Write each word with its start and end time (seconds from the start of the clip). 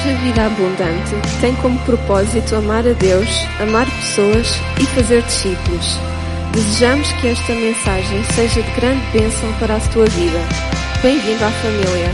Igreja 0.00 0.18
Vida 0.22 0.46
Abundante 0.46 1.40
tem 1.42 1.54
como 1.56 1.78
propósito 1.84 2.56
amar 2.56 2.86
a 2.88 2.94
Deus, 2.94 3.28
amar 3.60 3.84
pessoas 3.84 4.46
e 4.80 4.86
fazer 4.94 5.22
discípulos. 5.24 5.86
Desejamos 6.54 7.12
que 7.20 7.26
esta 7.26 7.52
mensagem 7.52 8.24
seja 8.34 8.62
de 8.62 8.70
grande 8.76 9.04
bênção 9.12 9.52
para 9.58 9.76
a 9.76 9.92
tua 9.92 10.06
vida. 10.06 10.38
Bem-vindo 11.02 11.44
à 11.44 11.50
família. 11.50 12.08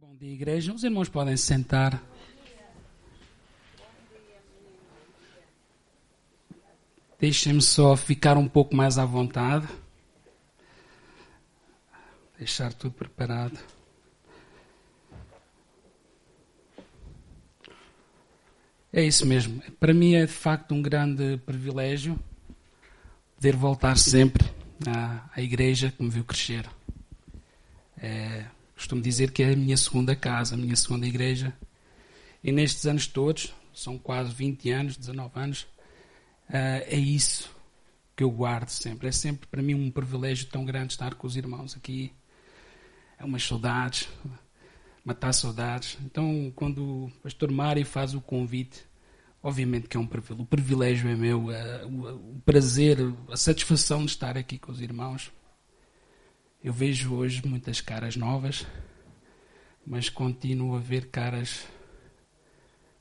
Bom 0.00 0.14
dia, 0.14 0.32
igreja. 0.32 0.72
Os 0.72 0.84
irmãos 0.84 1.08
podem 1.08 1.36
se 1.36 1.46
sentar. 1.46 2.00
Deixem-me 7.18 7.62
só 7.62 7.96
ficar 7.96 8.38
um 8.38 8.46
pouco 8.46 8.76
mais 8.76 8.96
à 8.96 9.04
vontade. 9.04 9.66
Deixar 12.40 12.72
tudo 12.72 12.94
preparado. 12.94 13.58
É 18.90 19.04
isso 19.04 19.26
mesmo. 19.26 19.62
Para 19.78 19.92
mim 19.92 20.14
é 20.14 20.24
de 20.24 20.32
facto 20.32 20.74
um 20.74 20.80
grande 20.80 21.36
privilégio 21.44 22.18
poder 23.36 23.54
voltar 23.54 23.98
sempre 23.98 24.50
à, 24.86 25.28
à 25.36 25.42
igreja 25.42 25.92
que 25.92 26.02
me 26.02 26.08
viu 26.08 26.24
crescer. 26.24 26.66
É, 27.98 28.46
costumo 28.74 29.02
dizer 29.02 29.32
que 29.32 29.42
é 29.42 29.52
a 29.52 29.56
minha 29.56 29.76
segunda 29.76 30.16
casa, 30.16 30.54
a 30.54 30.58
minha 30.58 30.76
segunda 30.76 31.06
igreja. 31.06 31.54
E 32.42 32.50
nestes 32.50 32.86
anos 32.86 33.06
todos, 33.06 33.52
são 33.74 33.98
quase 33.98 34.32
20 34.32 34.70
anos, 34.70 34.96
19 34.96 35.38
anos, 35.38 35.62
uh, 36.48 36.80
é 36.86 36.96
isso 36.96 37.54
que 38.16 38.24
eu 38.24 38.30
guardo 38.30 38.70
sempre. 38.70 39.08
É 39.08 39.12
sempre 39.12 39.46
para 39.46 39.60
mim 39.60 39.74
um 39.74 39.90
privilégio 39.90 40.46
tão 40.46 40.64
grande 40.64 40.94
estar 40.94 41.12
com 41.16 41.26
os 41.26 41.36
irmãos 41.36 41.76
aqui. 41.76 42.10
É 43.20 43.24
umas 43.24 43.44
saudades, 43.44 44.08
matar 45.04 45.34
saudades. 45.34 45.98
Então, 46.06 46.50
quando 46.56 47.04
o 47.04 47.12
pastor 47.22 47.50
Mário 47.50 47.84
faz 47.84 48.14
o 48.14 48.20
convite, 48.20 48.82
obviamente 49.42 49.88
que 49.88 49.96
é 49.98 50.00
um 50.00 50.06
privilégio. 50.06 50.42
O 50.42 50.46
privilégio 50.46 51.10
é 51.10 51.14
meu, 51.14 51.48
uh, 51.48 51.86
o, 51.86 52.36
o 52.36 52.42
prazer, 52.46 52.96
a 53.30 53.36
satisfação 53.36 54.06
de 54.06 54.12
estar 54.12 54.38
aqui 54.38 54.58
com 54.58 54.72
os 54.72 54.80
irmãos. 54.80 55.30
Eu 56.64 56.72
vejo 56.72 57.14
hoje 57.14 57.42
muitas 57.44 57.82
caras 57.82 58.16
novas, 58.16 58.66
mas 59.86 60.08
continuo 60.08 60.74
a 60.74 60.80
ver 60.80 61.10
caras 61.10 61.66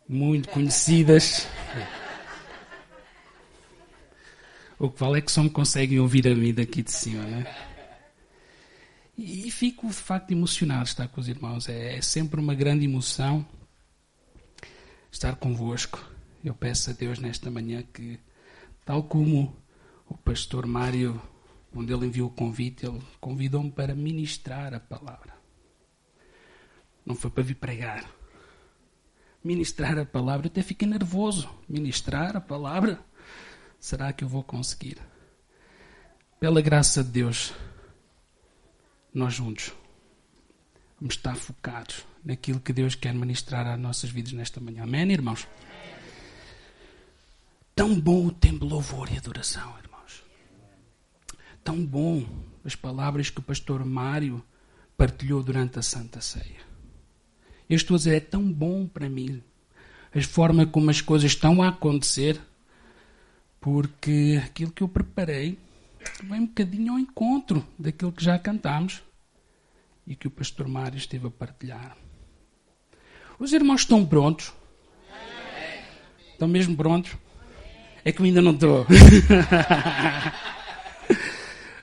muito 0.05 0.49
conhecidas. 0.51 1.47
O 4.77 4.89
que 4.89 4.99
vale 4.99 5.19
é 5.19 5.21
que 5.21 5.31
só 5.31 5.41
me 5.41 5.49
conseguem 5.49 6.01
ouvir 6.01 6.27
a 6.27 6.35
mim 6.35 6.53
daqui 6.53 6.83
de 6.83 6.91
cima, 6.91 7.23
né? 7.23 7.68
E 9.21 9.51
fico 9.51 9.85
de 9.87 9.93
facto 9.93 10.31
emocionado 10.31 10.83
de 10.83 10.89
estar 10.91 11.09
com 11.09 11.19
os 11.19 11.27
irmãos. 11.27 11.67
É, 11.67 11.97
é 11.97 12.01
sempre 12.01 12.39
uma 12.39 12.55
grande 12.55 12.85
emoção 12.85 13.45
estar 15.11 15.35
convosco. 15.35 15.99
Eu 16.41 16.55
peço 16.55 16.89
a 16.89 16.93
Deus 16.93 17.19
nesta 17.19 17.51
manhã 17.51 17.83
que, 17.83 18.17
tal 18.85 19.03
como 19.03 19.53
o 20.07 20.17
pastor 20.17 20.65
Mário, 20.65 21.21
onde 21.75 21.91
ele 21.91 22.05
enviou 22.05 22.29
o 22.29 22.33
convite, 22.33 22.85
ele 22.85 23.01
convidou-me 23.19 23.69
para 23.69 23.93
ministrar 23.93 24.73
a 24.73 24.79
palavra. 24.79 25.33
Não 27.05 27.13
foi 27.13 27.29
para 27.29 27.43
vir 27.43 27.55
pregar. 27.55 28.09
Ministrar 29.43 29.99
a 29.99 30.05
palavra, 30.05 30.47
eu 30.47 30.51
até 30.51 30.61
fiquei 30.61 30.87
nervoso. 30.87 31.49
Ministrar 31.67 32.37
a 32.37 32.41
palavra. 32.41 33.03
Será 33.81 34.13
que 34.13 34.23
eu 34.23 34.29
vou 34.29 34.45
conseguir? 34.45 34.97
Pela 36.39 36.61
graça 36.61 37.03
de 37.03 37.11
Deus, 37.11 37.53
nós 39.13 39.33
juntos 39.33 39.71
vamos 40.99 41.15
estar 41.15 41.35
focados 41.35 42.05
naquilo 42.23 42.59
que 42.59 42.73
Deus 42.73 42.95
quer 42.95 43.13
ministrar 43.13 43.65
às 43.67 43.79
nossas 43.79 44.09
vidas 44.09 44.33
nesta 44.33 44.59
manhã. 44.59 44.83
Amém, 44.83 45.11
irmãos? 45.11 45.47
Tão 47.75 47.99
bom 47.99 48.27
o 48.27 48.31
tempo 48.31 48.65
de 48.65 48.71
louvor 48.71 49.09
e 49.11 49.17
adoração, 49.17 49.73
irmãos. 49.81 50.23
Tão 51.63 51.85
bom 51.85 52.25
as 52.65 52.75
palavras 52.75 53.29
que 53.29 53.39
o 53.39 53.43
pastor 53.43 53.85
Mário 53.85 54.43
partilhou 54.97 55.41
durante 55.41 55.79
a 55.79 55.81
Santa 55.81 56.19
Ceia. 56.19 56.67
Eu 57.69 57.77
estou 57.77 57.95
a 57.95 57.97
dizer, 57.97 58.15
é 58.15 58.19
tão 58.19 58.51
bom 58.51 58.85
para 58.85 59.07
mim 59.07 59.41
a 60.13 60.21
forma 60.21 60.65
como 60.65 60.89
as 60.89 60.99
coisas 61.01 61.31
estão 61.31 61.61
a 61.61 61.69
acontecer 61.69 62.41
porque 63.61 64.41
aquilo 64.43 64.71
que 64.71 64.83
eu 64.83 64.87
preparei 64.87 65.57
vem 66.25 66.41
um 66.41 66.45
bocadinho 66.45 66.93
ao 66.93 66.99
encontro 66.99 67.65
daquilo 67.77 68.11
que 68.11 68.23
já 68.23 68.37
cantámos 68.39 69.01
e 70.05 70.15
que 70.15 70.27
o 70.27 70.31
pastor 70.31 70.67
Mário 70.67 70.97
esteve 70.97 71.27
a 71.27 71.31
partilhar. 71.31 71.95
Os 73.39 73.53
irmãos 73.53 73.81
estão 73.81 74.05
prontos? 74.05 74.51
Estão 76.31 76.47
mesmo 76.47 76.75
prontos? 76.75 77.15
É 78.03 78.11
que 78.11 78.21
eu 78.21 78.25
ainda 78.25 78.41
não 78.41 78.51
estou. 78.51 78.85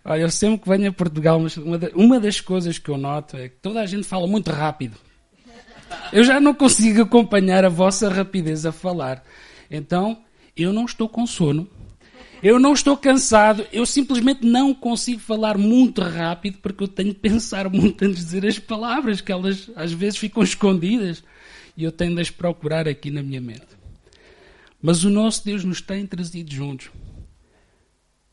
Olha, 0.04 0.22
eu 0.22 0.30
sempre 0.30 0.58
que 0.58 0.68
venho 0.68 0.88
a 0.88 0.92
Portugal, 0.92 1.40
uma 1.94 2.20
das 2.20 2.40
coisas 2.40 2.78
que 2.78 2.88
eu 2.88 2.96
noto 2.96 3.36
é 3.36 3.48
que 3.48 3.56
toda 3.56 3.80
a 3.80 3.86
gente 3.86 4.06
fala 4.06 4.26
muito 4.26 4.50
rápido. 4.50 4.96
Eu 6.12 6.24
já 6.24 6.40
não 6.40 6.54
consigo 6.54 7.02
acompanhar 7.02 7.64
a 7.64 7.68
vossa 7.68 8.08
rapidez 8.08 8.64
a 8.64 8.72
falar. 8.72 9.24
Então, 9.70 10.22
eu 10.56 10.72
não 10.72 10.84
estou 10.84 11.08
com 11.08 11.26
sono, 11.26 11.68
eu 12.42 12.58
não 12.58 12.72
estou 12.72 12.96
cansado, 12.96 13.66
eu 13.72 13.86
simplesmente 13.86 14.44
não 14.46 14.74
consigo 14.74 15.20
falar 15.20 15.56
muito 15.56 16.02
rápido 16.02 16.58
porque 16.58 16.84
eu 16.84 16.88
tenho 16.88 17.14
que 17.14 17.20
pensar 17.20 17.68
muito 17.70 18.04
antes 18.04 18.18
de 18.18 18.24
dizer 18.24 18.46
as 18.46 18.58
palavras, 18.58 19.20
que 19.20 19.32
elas 19.32 19.70
às 19.74 19.92
vezes 19.92 20.18
ficam 20.18 20.42
escondidas 20.42 21.22
e 21.76 21.84
eu 21.84 21.92
tenho 21.92 22.14
de 22.14 22.20
as 22.20 22.30
procurar 22.30 22.86
aqui 22.86 23.10
na 23.10 23.22
minha 23.22 23.40
mente. 23.40 23.66
Mas 24.80 25.04
o 25.04 25.10
nosso 25.10 25.44
Deus 25.44 25.64
nos 25.64 25.80
tem 25.80 26.06
trazido 26.06 26.52
juntos. 26.52 26.90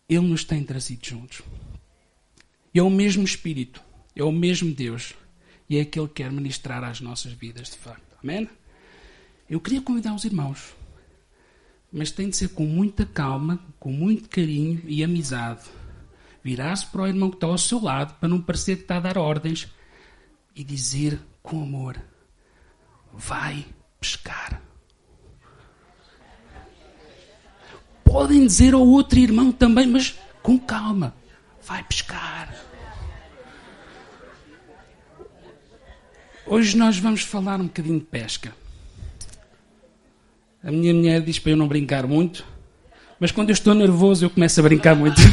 Ele 0.07 0.27
nos 0.27 0.43
tem 0.43 0.63
trazido 0.63 1.05
juntos. 1.05 1.41
É 2.73 2.81
o 2.81 2.89
mesmo 2.89 3.23
Espírito, 3.23 3.81
é 4.15 4.23
o 4.23 4.31
mesmo 4.31 4.73
Deus 4.73 5.13
e 5.69 5.77
é 5.77 5.81
aquele 5.81 6.07
que 6.07 6.15
quer 6.15 6.31
ministrar 6.31 6.83
às 6.83 6.99
nossas 6.99 7.31
vidas, 7.33 7.69
de 7.69 7.77
facto. 7.77 8.03
Amém? 8.21 8.49
Eu 9.49 9.59
queria 9.59 9.81
convidar 9.81 10.13
os 10.13 10.23
irmãos 10.23 10.73
mas 11.93 12.09
tem 12.09 12.27
de 12.27 12.35
ser 12.35 12.49
com 12.49 12.65
muita 12.65 13.05
calma, 13.05 13.59
com 13.79 13.91
muito 13.91 14.27
carinho 14.27 14.81
e 14.87 15.03
amizade. 15.03 15.61
Virar-se 16.43 16.87
para 16.87 17.03
o 17.03 17.07
irmão 17.07 17.29
que 17.29 17.37
está 17.37 17.45
ao 17.45 17.57
seu 17.57 17.79
lado, 17.79 18.15
para 18.19 18.27
não 18.27 18.41
parecer 18.41 18.77
que 18.77 18.81
está 18.81 18.97
a 18.97 18.99
dar 18.99 19.17
ordens, 19.17 19.71
e 20.55 20.63
dizer 20.63 21.19
com 21.43 21.61
amor: 21.61 22.01
Vai 23.13 23.63
pescar. 24.01 24.59
Podem 28.03 28.45
dizer 28.45 28.73
ao 28.73 28.85
outro 28.85 29.19
irmão 29.19 29.51
também, 29.51 29.85
mas 29.85 30.15
com 30.41 30.59
calma: 30.59 31.15
Vai 31.61 31.83
pescar. 31.83 32.53
Hoje 36.45 36.75
nós 36.75 36.97
vamos 36.97 37.21
falar 37.21 37.61
um 37.61 37.67
bocadinho 37.67 37.99
de 37.99 38.05
pesca. 38.05 38.62
A 40.63 40.71
minha 40.71 40.93
mulher 40.93 41.21
diz 41.21 41.37
para 41.39 41.51
eu 41.51 41.57
não 41.57 41.67
brincar 41.67 42.07
muito, 42.07 42.45
mas 43.19 43.33
quando 43.33 43.49
eu 43.49 43.53
estou 43.53 43.73
nervoso 43.73 44.23
eu 44.23 44.29
começo 44.29 44.61
a 44.61 44.63
brincar 44.63 44.95
muito. 44.95 45.19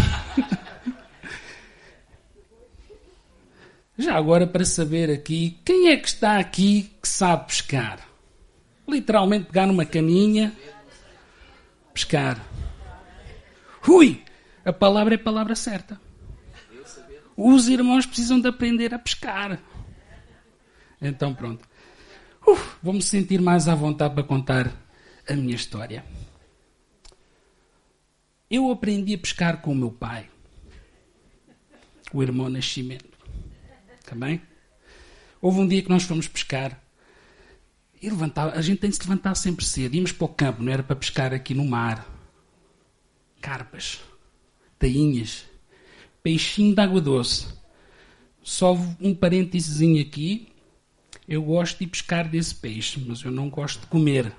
Já 3.96 4.16
agora 4.16 4.44
para 4.44 4.64
saber 4.64 5.08
aqui, 5.08 5.60
quem 5.64 5.90
é 5.90 5.96
que 5.96 6.08
está 6.08 6.38
aqui 6.38 6.90
que 7.00 7.08
sabe 7.08 7.46
pescar? 7.46 8.00
Literalmente 8.88 9.44
pegar 9.46 9.66
numa 9.66 9.84
caninha, 9.84 10.52
pescar. 11.94 12.44
Ui! 13.86 14.24
A 14.64 14.72
palavra 14.72 15.14
é 15.14 15.16
a 15.16 15.22
palavra 15.22 15.54
certa. 15.54 16.00
Os 17.36 17.68
irmãos 17.68 18.04
precisam 18.04 18.40
de 18.40 18.48
aprender 18.48 18.92
a 18.92 18.98
pescar. 18.98 19.60
Então 21.00 21.32
pronto. 21.32 21.68
Uf, 22.44 22.76
vou-me 22.82 23.00
sentir 23.00 23.40
mais 23.40 23.68
à 23.68 23.76
vontade 23.76 24.14
para 24.14 24.24
contar 24.24 24.89
a 25.32 25.36
minha 25.36 25.54
história. 25.54 26.04
Eu 28.50 28.70
aprendi 28.70 29.14
a 29.14 29.18
pescar 29.18 29.60
com 29.60 29.72
o 29.72 29.76
meu 29.76 29.92
pai, 29.92 30.28
o 32.12 32.22
irmão 32.22 32.48
Nascimento. 32.48 33.08
Também? 34.04 34.42
Houve 35.40 35.60
um 35.60 35.68
dia 35.68 35.82
que 35.82 35.88
nós 35.88 36.02
fomos 36.02 36.26
pescar 36.26 36.82
e 38.02 38.10
levantava, 38.10 38.56
a 38.56 38.62
gente 38.62 38.80
tem 38.80 38.90
de 38.90 38.96
se 38.96 39.02
levantar 39.02 39.34
sempre 39.36 39.64
cedo. 39.64 39.94
Íamos 39.94 40.10
para 40.10 40.24
o 40.24 40.28
campo, 40.28 40.62
não 40.62 40.72
era 40.72 40.82
para 40.82 40.96
pescar 40.96 41.32
aqui 41.32 41.54
no 41.54 41.64
mar. 41.64 42.06
Carpas, 43.40 44.00
tainhas, 44.78 45.44
peixinho 46.22 46.74
de 46.74 46.80
água 46.80 47.00
doce. 47.00 47.46
Só 48.42 48.74
um 49.00 49.14
parênteses 49.14 49.80
aqui. 50.00 50.48
Eu 51.28 51.42
gosto 51.42 51.78
de 51.78 51.86
pescar 51.86 52.28
desse 52.28 52.54
peixe, 52.54 52.98
mas 53.06 53.22
eu 53.22 53.30
não 53.30 53.48
gosto 53.48 53.82
de 53.82 53.86
comer. 53.86 54.34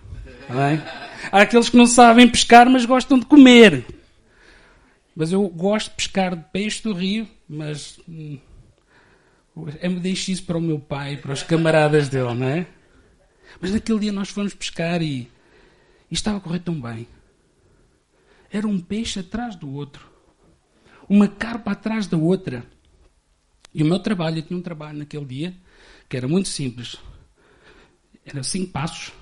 Há 1.31 1.41
aqueles 1.41 1.69
que 1.69 1.77
não 1.77 1.85
sabem 1.85 2.27
pescar, 2.27 2.69
mas 2.69 2.85
gostam 2.85 3.19
de 3.19 3.25
comer. 3.25 3.85
Mas 5.15 5.31
eu 5.31 5.47
gosto 5.49 5.89
de 5.89 5.95
pescar 5.95 6.35
de 6.35 6.43
peixe 6.51 6.81
do 6.81 6.93
rio, 6.93 7.27
mas 7.47 7.99
hum, 8.07 8.39
É 9.79 9.89
me 9.89 9.99
deixe 9.99 10.31
isso 10.31 10.43
para 10.43 10.57
o 10.57 10.61
meu 10.61 10.79
pai, 10.79 11.17
para 11.17 11.33
os 11.33 11.43
camaradas 11.43 12.09
dele, 12.09 12.33
não 12.33 12.47
é? 12.47 12.65
Mas 13.59 13.71
naquele 13.71 13.99
dia 13.99 14.11
nós 14.11 14.29
fomos 14.29 14.53
pescar 14.53 15.01
e, 15.01 15.29
e 16.09 16.13
estava 16.13 16.37
a 16.37 16.41
correr 16.41 16.59
tão 16.59 16.79
bem. 16.79 17.07
Era 18.51 18.67
um 18.67 18.79
peixe 18.79 19.19
atrás 19.19 19.55
do 19.55 19.71
outro. 19.71 20.09
Uma 21.07 21.27
carpa 21.27 21.71
atrás 21.71 22.07
da 22.07 22.17
outra. 22.17 22.65
E 23.73 23.83
o 23.83 23.85
meu 23.85 23.99
trabalho, 23.99 24.37
eu 24.37 24.41
tinha 24.41 24.57
um 24.57 24.61
trabalho 24.61 24.97
naquele 24.97 25.25
dia 25.25 25.53
que 26.09 26.17
era 26.17 26.27
muito 26.27 26.49
simples. 26.49 26.97
Era 28.25 28.43
cinco 28.43 28.71
passos. 28.71 29.13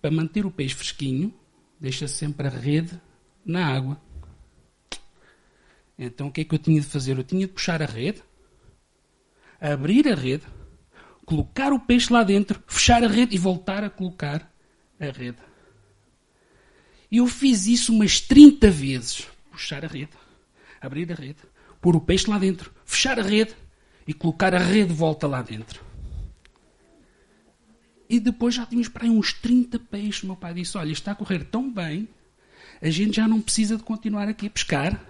Para 0.00 0.10
manter 0.10 0.46
o 0.46 0.50
peixe 0.50 0.74
fresquinho, 0.74 1.34
deixa 1.78 2.08
sempre 2.08 2.46
a 2.46 2.50
rede 2.50 3.00
na 3.44 3.66
água. 3.66 4.00
Então 5.98 6.28
o 6.28 6.32
que 6.32 6.40
é 6.40 6.44
que 6.44 6.54
eu 6.54 6.58
tinha 6.58 6.80
de 6.80 6.86
fazer? 6.86 7.18
Eu 7.18 7.24
tinha 7.24 7.46
de 7.46 7.52
puxar 7.52 7.82
a 7.82 7.86
rede, 7.86 8.22
abrir 9.60 10.08
a 10.08 10.14
rede, 10.14 10.44
colocar 11.26 11.72
o 11.72 11.78
peixe 11.78 12.12
lá 12.12 12.22
dentro, 12.22 12.62
fechar 12.66 13.04
a 13.04 13.08
rede 13.08 13.34
e 13.34 13.38
voltar 13.38 13.84
a 13.84 13.90
colocar 13.90 14.50
a 14.98 15.04
rede. 15.04 15.38
E 17.10 17.18
eu 17.18 17.26
fiz 17.26 17.66
isso 17.66 17.92
umas 17.92 18.20
30 18.20 18.70
vezes. 18.70 19.28
Puxar 19.50 19.84
a 19.84 19.88
rede, 19.88 20.12
abrir 20.80 21.10
a 21.12 21.14
rede, 21.14 21.40
pôr 21.80 21.94
o 21.94 22.00
peixe 22.00 22.30
lá 22.30 22.38
dentro, 22.38 22.72
fechar 22.84 23.18
a 23.18 23.22
rede 23.22 23.54
e 24.06 24.14
colocar 24.14 24.54
a 24.54 24.58
rede 24.58 24.88
de 24.88 24.94
volta 24.94 25.26
lá 25.26 25.42
dentro. 25.42 25.89
E 28.10 28.18
depois 28.18 28.56
já 28.56 28.66
tínhamos 28.66 28.88
para 28.88 29.04
aí 29.04 29.10
uns 29.10 29.32
30 29.32 29.78
peixes. 29.78 30.24
Meu 30.24 30.34
pai 30.34 30.52
disse: 30.52 30.76
Olha, 30.76 30.90
está 30.90 31.12
a 31.12 31.14
correr 31.14 31.44
tão 31.44 31.72
bem, 31.72 32.08
a 32.82 32.90
gente 32.90 33.14
já 33.14 33.28
não 33.28 33.40
precisa 33.40 33.76
de 33.76 33.84
continuar 33.84 34.26
aqui 34.28 34.48
a 34.48 34.50
pescar. 34.50 35.00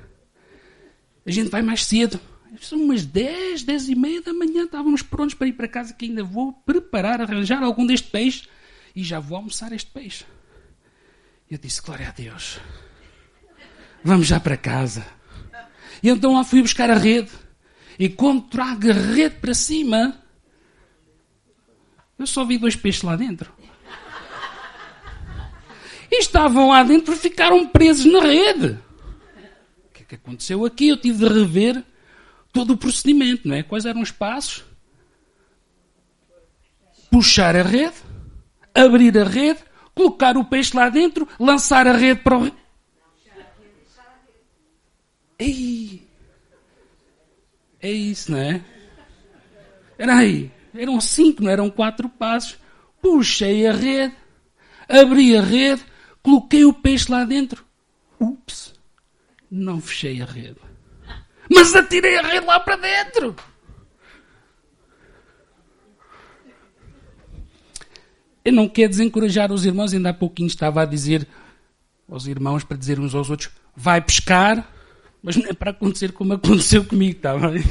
A 1.25 1.31
gente 1.31 1.49
vai 1.49 1.63
mais 1.63 1.83
cedo. 1.87 2.21
São 2.61 2.79
umas 2.79 3.07
10, 3.07 3.63
10 3.63 3.89
e 3.89 3.95
meia 3.95 4.21
da 4.21 4.35
manhã, 4.35 4.65
estávamos 4.65 5.01
prontos 5.01 5.35
para 5.35 5.47
ir 5.47 5.55
para 5.55 5.67
casa, 5.67 5.95
que 5.95 6.05
ainda 6.05 6.23
vou 6.23 6.53
preparar, 6.53 7.23
arranjar 7.23 7.63
algum 7.63 7.87
deste 7.87 8.09
peixe 8.09 8.47
e 8.95 9.03
já 9.03 9.19
vou 9.19 9.39
almoçar 9.39 9.73
este 9.73 9.91
peixe. 9.91 10.27
Eu 11.51 11.57
disse, 11.57 11.81
glória 11.81 12.09
a 12.09 12.13
Deus. 12.13 12.61
Vamos 14.05 14.27
já 14.27 14.39
para 14.39 14.57
casa. 14.57 15.07
E 16.03 16.09
então 16.09 16.35
lá 16.35 16.45
fui 16.45 16.61
buscar 16.61 16.91
a 16.91 16.99
rede. 16.99 17.31
E 17.99 18.09
quando 18.09 18.43
trago 18.43 18.91
a 18.91 18.95
rede 18.95 19.37
para 19.37 19.55
cima, 19.55 20.21
eu 22.21 22.27
só 22.27 22.45
vi 22.45 22.59
dois 22.59 22.77
peixes 22.77 23.03
lá 23.03 23.17
dentro. 23.17 23.51
E 26.11 26.21
estavam 26.21 26.69
lá 26.69 26.83
dentro 26.83 27.15
e 27.15 27.17
ficaram 27.17 27.67
presos 27.67 28.05
na 28.05 28.21
rede. 28.21 28.79
O 29.87 29.93
que 29.95 30.03
é 30.03 30.05
que 30.05 30.15
aconteceu 30.17 30.65
aqui? 30.67 30.89
Eu 30.89 30.97
tive 30.97 31.19
de 31.19 31.33
rever 31.33 31.83
todo 32.53 32.75
o 32.75 32.77
procedimento, 32.77 33.49
não 33.49 33.55
é? 33.55 33.63
Quais 33.63 33.87
eram 33.87 34.03
os 34.03 34.11
passos? 34.11 34.65
Puxar 37.11 37.57
a 37.57 37.63
rede, 37.63 37.97
abrir 38.75 39.17
a 39.17 39.25
rede, 39.25 39.61
colocar 39.95 40.37
o 40.37 40.45
peixe 40.45 40.77
lá 40.77 40.89
dentro, 40.89 41.27
lançar 41.39 41.87
a 41.87 41.97
rede 41.97 42.21
para 42.21 42.39
o. 42.39 42.53
Ei! 45.39 46.07
É 47.81 47.91
isso, 47.91 48.31
não 48.31 48.39
é? 48.39 48.63
Era 49.97 50.17
aí. 50.17 50.60
Eram 50.75 51.01
cinco, 51.01 51.43
não 51.43 51.51
eram 51.51 51.71
quatro 51.71 52.09
passos. 52.09 52.59
Puxei 53.01 53.67
a 53.67 53.73
rede, 53.73 54.15
abri 54.89 55.37
a 55.37 55.43
rede, 55.43 55.83
coloquei 56.23 56.65
o 56.65 56.73
peixe 56.73 57.11
lá 57.11 57.25
dentro. 57.25 57.65
Ups! 58.21 58.75
Não 59.51 59.81
fechei 59.81 60.23
a 60.23 60.25
rede. 60.25 60.59
Mas 61.51 61.75
atirei 61.75 62.19
a 62.19 62.23
rede 62.23 62.47
lá 62.47 62.61
para 62.61 62.77
dentro. 62.77 63.35
Eu 68.45 68.53
não 68.53 68.69
quero 68.69 68.91
desencorajar 68.91 69.53
os 69.53 69.65
irmãos, 69.65 69.93
ainda 69.93 70.11
há 70.11 70.15
pouquinho 70.15 70.47
estava 70.47 70.83
a 70.83 70.87
dizer 70.87 71.27
aos 72.09 72.27
irmãos 72.27 72.65
para 72.65 72.77
dizer 72.77 72.99
uns 72.99 73.15
aos 73.15 73.29
outros: 73.29 73.51
vai 73.77 74.01
pescar, 74.01 74.67
mas 75.23 75.37
não 75.37 75.47
é 75.47 75.53
para 75.53 75.71
acontecer 75.71 76.13
como 76.13 76.33
aconteceu 76.35 76.85
comigo, 76.85 77.17
está 77.17 77.37
bem? 77.37 77.63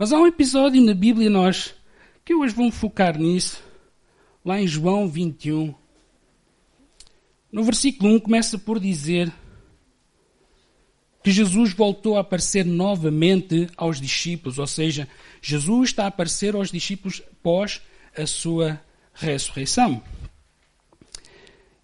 Mas 0.00 0.14
há 0.14 0.18
um 0.18 0.26
episódio 0.26 0.80
na 0.80 0.94
Bíblia 0.94 1.28
nós 1.28 1.74
que 2.24 2.34
hoje 2.34 2.54
vamos 2.54 2.74
focar 2.74 3.18
nisso, 3.18 3.62
lá 4.42 4.58
em 4.58 4.66
João 4.66 5.06
21. 5.06 5.74
No 7.52 7.62
versículo 7.62 8.14
1 8.14 8.20
começa 8.20 8.58
por 8.58 8.80
dizer 8.80 9.30
que 11.22 11.30
Jesus 11.30 11.74
voltou 11.74 12.16
a 12.16 12.20
aparecer 12.20 12.64
novamente 12.64 13.68
aos 13.76 14.00
discípulos, 14.00 14.58
ou 14.58 14.66
seja, 14.66 15.06
Jesus 15.42 15.90
está 15.90 16.04
a 16.04 16.06
aparecer 16.06 16.54
aos 16.54 16.70
discípulos 16.70 17.20
pós 17.42 17.82
a 18.16 18.24
sua 18.24 18.82
ressurreição. 19.12 20.02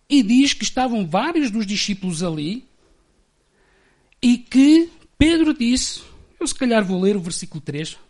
E 0.08 0.22
diz 0.22 0.54
que 0.54 0.64
estavam 0.64 1.06
vários 1.06 1.50
dos 1.50 1.66
discípulos 1.66 2.22
ali 2.22 2.66
e 4.22 4.38
que 4.38 4.90
Pedro 5.18 5.52
disse, 5.52 6.00
eu 6.40 6.46
se 6.46 6.54
calhar 6.54 6.82
vou 6.82 6.98
ler 6.98 7.14
o 7.14 7.20
versículo 7.20 7.60
3, 7.60 8.05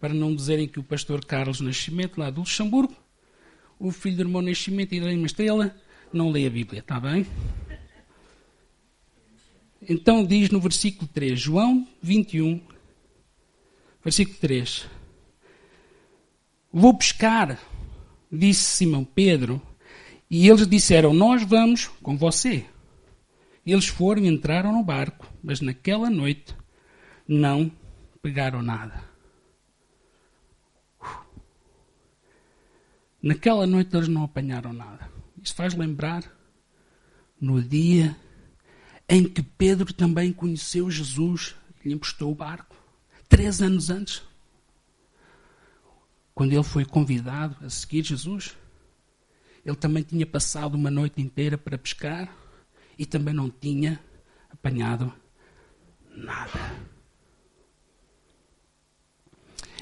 para 0.00 0.14
não 0.14 0.34
dizerem 0.34 0.66
que 0.66 0.80
o 0.80 0.82
pastor 0.82 1.24
Carlos 1.24 1.60
Nascimento, 1.60 2.18
lá 2.18 2.30
do 2.30 2.40
Luxemburgo, 2.40 2.96
o 3.78 3.90
filho 3.92 4.16
do 4.16 4.22
irmão 4.22 4.42
Nascimento 4.42 4.94
e 4.94 5.00
da 5.00 5.10
irmã 5.10 5.26
Estrela, 5.26 5.76
não 6.12 6.30
lê 6.30 6.46
a 6.46 6.50
Bíblia, 6.50 6.80
está 6.80 6.98
bem? 6.98 7.26
Então 9.88 10.24
diz 10.24 10.50
no 10.50 10.60
versículo 10.60 11.08
3, 11.12 11.38
João 11.38 11.86
21, 12.02 12.60
versículo 14.02 14.38
3. 14.38 14.86
Vou 16.72 16.96
pescar, 16.96 17.58
disse 18.30 18.62
Simão 18.62 19.04
Pedro, 19.04 19.60
e 20.30 20.48
eles 20.48 20.66
disseram: 20.66 21.12
Nós 21.12 21.42
vamos 21.42 21.88
com 22.02 22.16
você. 22.16 22.64
Eles 23.66 23.86
foram 23.86 24.22
e 24.22 24.28
entraram 24.28 24.72
no 24.72 24.82
barco, 24.82 25.26
mas 25.42 25.60
naquela 25.60 26.08
noite 26.08 26.54
não 27.26 27.70
pegaram 28.22 28.62
nada. 28.62 29.09
Naquela 33.22 33.66
noite 33.66 33.94
eles 33.94 34.08
não 34.08 34.24
apanharam 34.24 34.72
nada. 34.72 35.10
Isso 35.42 35.54
faz 35.54 35.74
lembrar 35.74 36.24
no 37.40 37.62
dia 37.62 38.16
em 39.08 39.24
que 39.24 39.42
Pedro 39.42 39.92
também 39.92 40.32
conheceu 40.32 40.90
Jesus 40.90 41.54
e 41.84 41.88
lhe 41.88 41.94
emprestou 41.94 42.32
o 42.32 42.34
barco. 42.34 42.76
Três 43.28 43.60
anos 43.60 43.90
antes. 43.90 44.22
Quando 46.34 46.52
ele 46.52 46.62
foi 46.62 46.84
convidado 46.84 47.56
a 47.64 47.68
seguir 47.68 48.04
Jesus, 48.04 48.56
ele 49.64 49.76
também 49.76 50.02
tinha 50.02 50.24
passado 50.24 50.74
uma 50.74 50.90
noite 50.90 51.20
inteira 51.20 51.58
para 51.58 51.76
pescar 51.76 52.34
e 52.98 53.04
também 53.04 53.34
não 53.34 53.50
tinha 53.50 54.00
apanhado 54.48 55.12
nada. 56.16 56.90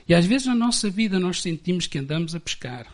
E 0.09 0.15
às 0.15 0.27
vezes 0.27 0.47
na 0.47 0.55
nossa 0.55 0.91
vida 0.91 1.21
nós 1.21 1.41
sentimos 1.41 1.87
que 1.87 1.99
andamos 1.99 2.35
a 2.35 2.41
pescar 2.41 2.91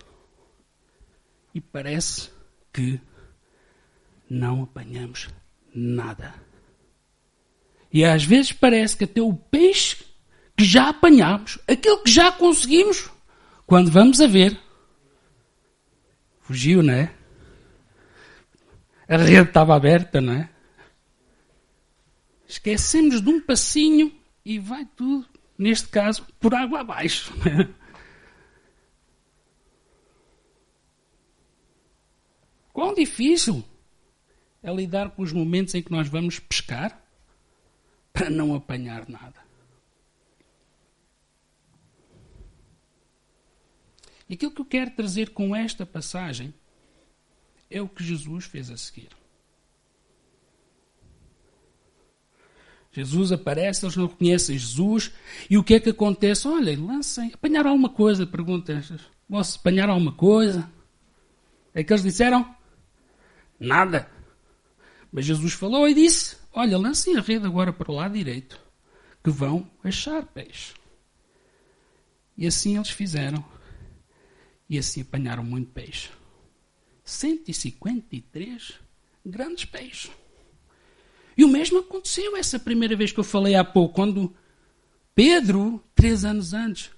e 1.55 1.61
parece 1.61 2.31
que 2.73 3.01
não 4.29 4.65
apanhamos 4.65 5.29
nada. 5.75 6.35
E 7.93 8.05
às 8.05 8.25
vezes 8.25 8.53
parece 8.53 8.97
que 8.97 9.05
até 9.05 9.23
o 9.23 9.33
peixe 9.33 10.05
que 10.57 10.65
já 10.65 10.89
apanhámos, 10.89 11.59
aquilo 11.69 12.03
que 12.03 12.11
já 12.11 12.33
conseguimos, 12.33 13.09
quando 13.67 13.91
vamos 13.91 14.21
a 14.21 14.27
ver, 14.27 14.59
fugiu, 16.41 16.83
não 16.83 16.93
é? 16.93 17.15
A 19.09 19.17
rede 19.17 19.49
estava 19.49 19.77
aberta, 19.77 20.21
não 20.21 20.33
é? 20.33 20.49
Esquecemos 22.49 23.21
de 23.21 23.29
um 23.29 23.41
passinho 23.41 24.13
e 24.45 24.59
vai 24.59 24.85
tudo, 24.97 25.27
neste 25.57 25.89
caso, 25.89 26.27
por 26.41 26.55
água 26.55 26.81
abaixo. 26.81 27.33
É? 27.47 27.84
Quão 32.75 32.93
difícil 32.93 33.65
é 34.61 34.75
lidar 34.75 35.11
com 35.11 35.23
os 35.23 35.33
momentos 35.33 35.77
em 35.77 35.81
que 35.81 35.93
nós 35.93 36.09
vamos 36.09 36.41
pescar 36.41 37.01
para 38.13 38.29
não 38.29 38.53
apanhar 38.53 39.09
nada. 39.09 39.45
E 44.29 44.35
aquilo 44.35 44.51
que 44.51 44.61
eu 44.61 44.65
quero 44.65 44.91
trazer 44.91 45.31
com 45.31 45.55
esta 45.55 45.87
passagem 45.87 46.53
é 47.71 47.81
o 47.81 47.89
que 47.89 48.03
Jesus 48.03 48.47
fez 48.47 48.69
a 48.71 48.77
seguir. 48.77 49.11
Jesus 52.91 53.31
aparece, 53.31 53.85
eles 53.85 53.97
não 53.97 54.09
conhecem 54.09 54.59
Jesus, 54.59 55.13
e 55.49 55.57
o 55.57 55.63
que 55.63 55.75
é 55.75 55.81
que 55.81 55.91
acontece? 55.91 56.49
Olha, 56.49 56.77
lancem, 56.77 57.31
apanharam 57.35 57.71
alguma 57.71 57.89
coisa? 57.89 58.27
Pergunta, 58.27 58.83
posso 59.29 59.59
apanhar 59.61 59.89
alguma 59.89 60.13
coisa? 60.13 60.69
É 61.73 61.85
que 61.85 61.93
eles 61.93 62.03
disseram? 62.03 62.64
Nada. 63.59 64.11
Mas 65.13 65.25
Jesus 65.25 65.53
falou 65.53 65.89
e 65.89 65.95
disse: 65.95 66.37
Olha, 66.53 66.79
lancem 66.79 67.17
a 67.17 67.21
rede 67.21 67.47
agora 67.47 67.73
para 67.73 67.91
o 67.91 67.95
lado 67.95 68.15
direito, 68.15 68.61
que 69.23 69.31
vão 69.31 69.71
achar 69.83 70.25
peixe. 70.25 70.75
E 72.37 72.47
assim 72.47 72.77
eles 72.77 72.91
fizeram. 72.91 73.45
E 74.69 74.79
assim 74.79 75.03
apanharam 75.03 75.45
muito 75.45 75.71
peixe. 75.71 76.11
153 77.05 78.75
grandes 79.25 79.65
peixes. 79.65 80.11
E 81.37 81.45
o 81.45 81.49
mesmo 81.49 81.81
aconteceu 81.81 82.37
essa 82.37 82.59
primeira 82.59 82.97
vez 82.97 83.13
que 83.13 83.21
eu 83.21 83.25
falei 83.25 83.55
há 83.55 83.65
pouco, 83.65 83.95
quando 83.95 84.35
Pedro, 85.15 85.83
três 85.95 86.25
anos 86.25 86.55
antes, 86.55 86.91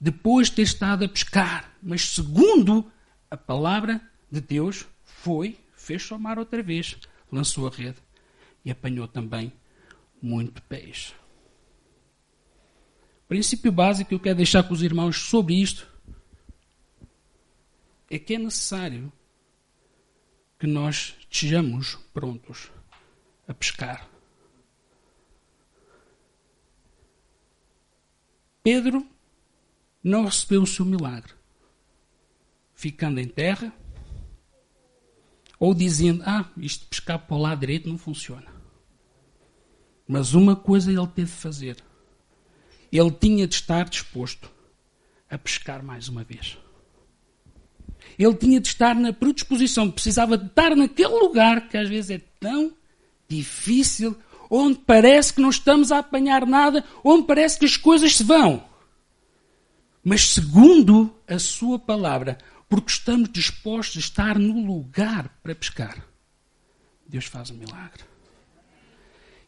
depois 0.00 0.48
de 0.48 0.56
ter 0.56 0.62
estado 0.62 1.04
a 1.04 1.08
pescar, 1.08 1.72
mas 1.82 2.02
segundo 2.02 2.90
a 3.30 3.36
palavra 3.36 4.00
de 4.30 4.40
Deus, 4.40 4.86
foi, 5.04 5.58
fez 5.86 6.10
o 6.10 6.18
mar 6.18 6.36
outra 6.36 6.60
vez, 6.62 6.98
lançou 7.30 7.68
a 7.68 7.70
rede 7.70 8.02
e 8.64 8.70
apanhou 8.72 9.06
também 9.06 9.52
muito 10.20 10.60
peixe. 10.62 11.14
O 13.24 13.28
princípio 13.28 13.70
básico 13.70 14.08
que 14.08 14.14
eu 14.14 14.20
quero 14.20 14.36
deixar 14.36 14.64
com 14.64 14.74
os 14.74 14.82
irmãos 14.82 15.16
sobre 15.16 15.54
isto 15.54 15.88
é 18.10 18.18
que 18.18 18.34
é 18.34 18.38
necessário 18.38 19.12
que 20.58 20.66
nós 20.66 21.16
estejamos 21.20 21.94
prontos 22.12 22.70
a 23.46 23.54
pescar. 23.54 24.08
Pedro 28.60 29.06
não 30.02 30.24
recebeu 30.24 30.62
o 30.62 30.66
seu 30.66 30.84
milagre 30.84 31.32
ficando 32.74 33.20
em 33.20 33.28
terra 33.28 33.72
ou 35.58 35.74
dizendo: 35.74 36.22
Ah, 36.26 36.48
isto 36.56 36.82
de 36.82 36.88
pescar 36.88 37.18
para 37.18 37.36
o 37.36 37.40
lado 37.40 37.60
direito 37.60 37.88
não 37.88 37.98
funciona. 37.98 38.46
Mas 40.06 40.34
uma 40.34 40.54
coisa 40.54 40.90
ele 40.90 41.06
teve 41.08 41.30
de 41.30 41.36
fazer: 41.36 41.76
ele 42.92 43.10
tinha 43.10 43.46
de 43.46 43.54
estar 43.54 43.88
disposto 43.88 44.50
a 45.28 45.36
pescar 45.36 45.82
mais 45.82 46.08
uma 46.08 46.22
vez. 46.22 46.58
Ele 48.18 48.34
tinha 48.34 48.60
de 48.60 48.68
estar 48.68 48.94
na 48.94 49.12
predisposição, 49.12 49.90
precisava 49.90 50.38
de 50.38 50.46
estar 50.46 50.74
naquele 50.76 51.08
lugar 51.08 51.68
que 51.68 51.76
às 51.76 51.88
vezes 51.88 52.10
é 52.10 52.20
tão 52.38 52.72
difícil, 53.28 54.16
onde 54.48 54.78
parece 54.78 55.34
que 55.34 55.40
não 55.40 55.50
estamos 55.50 55.90
a 55.90 55.98
apanhar 55.98 56.46
nada, 56.46 56.84
onde 57.02 57.26
parece 57.26 57.58
que 57.58 57.64
as 57.64 57.76
coisas 57.76 58.16
se 58.16 58.22
vão. 58.22 58.64
Mas 60.04 60.30
segundo 60.30 61.12
a 61.26 61.38
sua 61.38 61.78
palavra, 61.78 62.38
porque 62.68 62.90
estamos 62.90 63.30
dispostos 63.30 63.96
a 63.96 64.00
estar 64.00 64.38
no 64.38 64.64
lugar 64.64 65.28
para 65.42 65.54
pescar, 65.54 66.04
Deus 67.06 67.26
faz 67.26 67.50
um 67.50 67.56
milagre. 67.56 68.04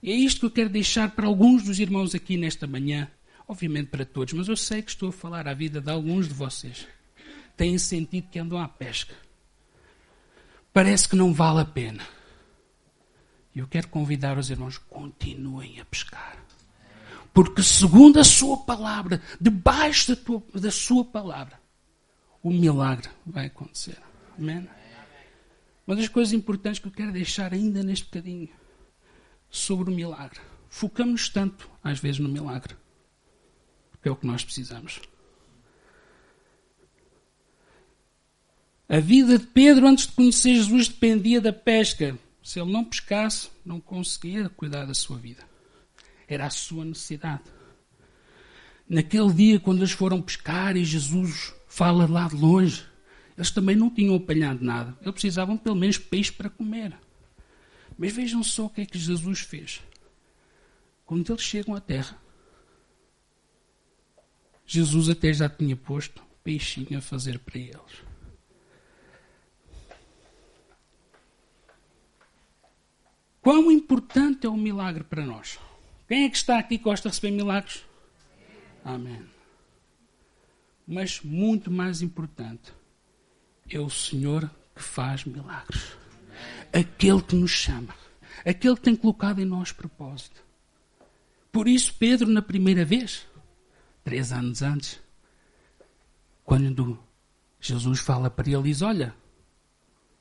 E 0.03 0.13
é 0.13 0.15
isto 0.15 0.41
que 0.41 0.47
eu 0.47 0.51
quero 0.51 0.71
deixar 0.71 1.11
para 1.11 1.27
alguns 1.27 1.65
dos 1.65 1.81
irmãos 1.81 2.15
aqui 2.15 2.37
nesta 2.37 2.67
manhã, 2.67 3.11
obviamente 3.49 3.89
para 3.89 4.05
todos, 4.05 4.33
mas 4.33 4.49
eu 4.49 4.57
sei 4.57 4.81
que 4.81 4.91
estou 4.91 5.09
a 5.09 5.13
falar 5.13 5.49
à 5.49 5.55
vida 5.55 5.81
de 5.81 5.91
alguns 5.91 6.29
de 6.29 6.35
vocês. 6.35 6.87
Têm 7.57 7.77
sentido 7.79 8.29
que 8.31 8.39
andam 8.39 8.61
à 8.61 8.69
pesca. 8.69 9.15
Parece 10.73 11.09
que 11.09 11.17
não 11.17 11.35
vale 11.35 11.61
a 11.61 11.65
pena. 11.65 12.07
E 13.53 13.59
eu 13.59 13.67
quero 13.67 13.89
convidar 13.89 14.39
os 14.39 14.51
irmãos, 14.51 14.79
continuem 14.79 15.81
a 15.81 15.85
pescar. 15.85 16.39
Porque 17.35 17.63
segundo 17.63 18.21
a 18.21 18.25
sua 18.25 18.59
palavra, 18.59 19.21
debaixo 19.41 20.15
da, 20.15 20.23
tua, 20.23 20.43
da 20.55 20.71
sua 20.71 21.05
palavra, 21.05 21.58
o 22.43 22.51
milagre 22.51 23.09
vai 23.27 23.47
acontecer. 23.47 23.99
Amém? 24.37 24.69
Uma 25.87 25.97
das 25.97 26.09
coisas 26.09 26.33
importantes 26.33 26.79
que 26.79 26.87
eu 26.87 26.93
quero 26.93 27.13
deixar 27.13 27.53
ainda 27.53 27.83
neste 27.83 28.05
bocadinho 28.05 28.49
sobre 29.51 29.91
o 29.91 29.95
milagre. 29.95 30.39
Focamos 30.69 31.29
tanto, 31.29 31.69
às 31.83 31.99
vezes, 31.99 32.19
no 32.19 32.29
milagre. 32.29 32.77
Porque 33.91 34.09
é 34.09 34.13
o 34.13 34.17
que 34.17 34.27
nós 34.27 34.45
precisamos. 34.45 35.01
A 38.89 39.01
vida 39.01 39.39
de 39.39 39.47
Pedro, 39.47 39.87
antes 39.87 40.07
de 40.07 40.13
conhecer 40.13 40.55
Jesus, 40.55 40.89
dependia 40.89 41.41
da 41.41 41.53
pesca. 41.53 42.19
Se 42.43 42.61
ele 42.61 42.73
não 42.73 42.85
pescasse, 42.85 43.51
não 43.65 43.81
conseguia 43.81 44.49
cuidar 44.49 44.87
da 44.87 44.95
sua 44.95 45.19
vida. 45.19 45.43
Era 46.27 46.47
a 46.47 46.51
sua 46.51 46.85
necessidade. 46.85 47.43
Naquele 48.89 49.33
dia, 49.33 49.61
quando 49.61 49.79
eles 49.79 49.93
foram 49.93 50.23
pescar 50.23 50.77
e 50.77 50.85
Jesus 50.85 51.53
fala 51.79 52.11
lá 52.11 52.27
de 52.27 52.35
longe. 52.35 52.85
Eles 53.37 53.53
também 53.53 53.77
não 53.77 53.89
tinham 53.89 54.17
apanhado 54.17 54.65
nada. 54.65 54.99
Eles 55.01 55.13
precisavam 55.13 55.57
pelo 55.57 55.77
menos 55.77 55.97
peixe 55.97 56.33
para 56.33 56.51
comer. 56.51 56.93
Mas 57.97 58.13
vejam 58.13 58.43
só 58.43 58.67
o 58.67 58.69
que 58.69 58.81
é 58.81 58.87
que 58.87 58.99
Jesus 58.99 59.41
fez. 59.41 59.81
Quando 61.07 61.31
eles 61.31 61.43
chegam 61.43 61.77
à 61.77 61.81
terra, 61.81 62.21
Jesus 64.67 65.09
até 65.09 65.33
já 65.33 65.49
tinha 65.49 65.77
posto 65.77 66.21
peixinho 66.43 66.99
a 66.99 67.01
fazer 67.01 67.39
para 67.39 67.59
eles. 67.59 68.09
Quão 73.41 73.71
importante 73.71 74.49
é 74.49 74.51
o 74.51 74.57
milagre 74.57 75.05
para 75.05 75.25
nós? 75.25 75.61
Quem 76.09 76.25
é 76.25 76.29
que 76.29 76.37
está 76.37 76.59
aqui 76.59 76.77
que 76.77 76.85
gosta 76.85 77.09
de 77.09 77.15
receber 77.15 77.37
milagres? 77.37 77.85
Amém. 78.85 79.38
Mas 80.91 81.21
muito 81.21 81.71
mais 81.71 82.01
importante 82.01 82.73
é 83.69 83.79
o 83.79 83.91
Senhor 83.91 84.51
que 84.75 84.83
faz 84.83 85.23
milagres. 85.27 85.93
Aquele 86.73 87.21
que 87.21 87.37
nos 87.37 87.51
chama. 87.51 87.95
Aquele 88.43 88.75
que 88.75 88.81
tem 88.81 88.97
colocado 88.97 89.39
em 89.39 89.45
nós 89.45 89.71
propósito. 89.71 90.43
Por 91.53 91.69
isso, 91.69 91.95
Pedro, 91.99 92.31
na 92.31 92.41
primeira 92.41 92.87
vez, 92.87 93.27
três 94.03 94.33
anos 94.33 94.63
antes, 94.63 94.99
quando 96.43 96.99
Jesus 97.61 98.01
fala 98.01 98.31
para 98.31 98.49
ele, 98.49 98.63
diz: 98.63 98.81
Olha, 98.81 99.15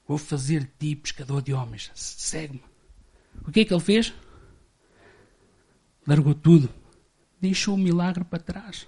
vou 0.06 0.18
fazer 0.18 0.66
de 0.66 0.90
ti 0.90 0.96
pescador 0.98 1.42
de 1.42 1.54
homens, 1.54 1.92
segue-me. 1.96 2.64
O 3.48 3.54
que 3.54 3.62
é 3.62 3.66
que 3.66 3.74
ele 3.74 3.82
fez? 3.82 4.14
Largou 6.06 6.36
tudo, 6.36 6.70
deixou 7.40 7.76
o 7.76 7.78
milagre 7.78 8.26
para 8.26 8.44
trás. 8.44 8.86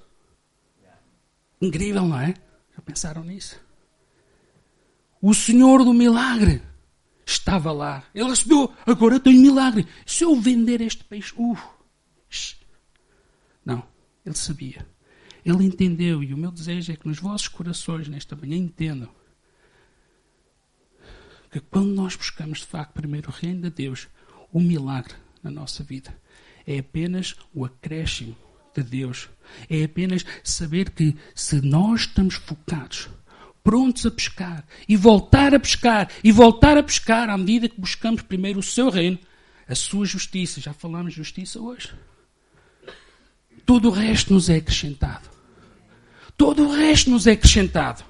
Incrível, 1.62 2.08
não 2.08 2.20
é? 2.20 2.34
Já 2.76 2.82
pensaram 2.82 3.24
nisso? 3.24 3.60
O 5.22 5.34
Senhor 5.34 5.84
do 5.84 5.94
milagre 5.94 6.62
estava 7.26 7.72
lá. 7.72 8.04
Ele 8.16 8.30
recebeu, 8.30 8.74
agora 8.86 9.20
tem 9.20 9.36
milagre. 9.36 9.86
Se 10.06 10.24
eu 10.24 10.36
vender 10.40 10.82
este 10.82 11.04
peixe, 11.04 11.34
uh, 11.38 11.58
não, 13.66 13.84
ele 14.26 14.36
sabia. 14.36 14.88
Ele 15.46 15.66
entendeu, 15.66 16.24
e 16.24 16.34
o 16.34 16.38
meu 16.38 16.52
desejo 16.52 16.92
é 16.92 16.96
que 16.96 17.08
nos 17.08 17.20
vossos 17.20 17.48
corações, 17.48 18.08
nesta 18.08 18.36
manhã, 18.36 18.56
entendam 18.56 19.10
que 21.52 21.60
quando 21.60 21.90
nós 21.90 22.16
buscamos 22.16 22.60
de 22.60 22.68
facto 22.68 22.94
primeiro 22.94 23.30
o 23.30 23.34
reino 23.34 23.62
de 23.62 23.70
Deus, 23.70 24.08
o 24.52 24.60
milagre 24.60 25.16
na 25.42 25.50
nossa 25.50 25.84
vida 25.84 26.16
é 26.66 26.80
apenas 26.80 27.36
o 27.54 27.66
acréscimo 27.66 28.36
de 28.76 28.84
Deus. 28.84 29.30
É 29.70 29.84
apenas 29.84 30.26
saber 30.44 30.92
que 30.92 31.16
se 31.34 31.62
nós 31.62 32.02
estamos 32.02 32.36
focados, 32.36 33.10
prontos 33.64 34.06
a 34.06 34.12
pescar 34.12 34.66
e 34.88 34.96
voltar 34.96 35.54
a 35.54 35.60
pescar 35.60 36.10
e 36.24 36.32
voltar 36.32 36.78
a 36.78 36.84
pescar 36.84 37.30
à 37.30 37.38
medida 37.38 37.70
que 37.70 37.80
buscamos 37.80 38.22
primeiro 38.22 38.60
o 38.60 38.64
seu 38.64 38.90
reino, 38.90 39.20
a 39.68 39.76
sua 39.76 40.06
justiça. 40.06 40.62
Já 40.62 40.74
falamos 40.74 41.14
de 41.14 41.18
justiça 41.18 41.60
hoje. 41.60 41.94
Todo 43.66 43.90
o 43.90 43.92
resto 43.92 44.34
nos 44.34 44.50
é 44.50 44.56
acrescentado. 44.56 45.30
Todo 46.36 46.68
o 46.68 46.72
resto 46.72 47.10
nos 47.10 47.28
é 47.28 47.34
acrescentado. 47.34 48.04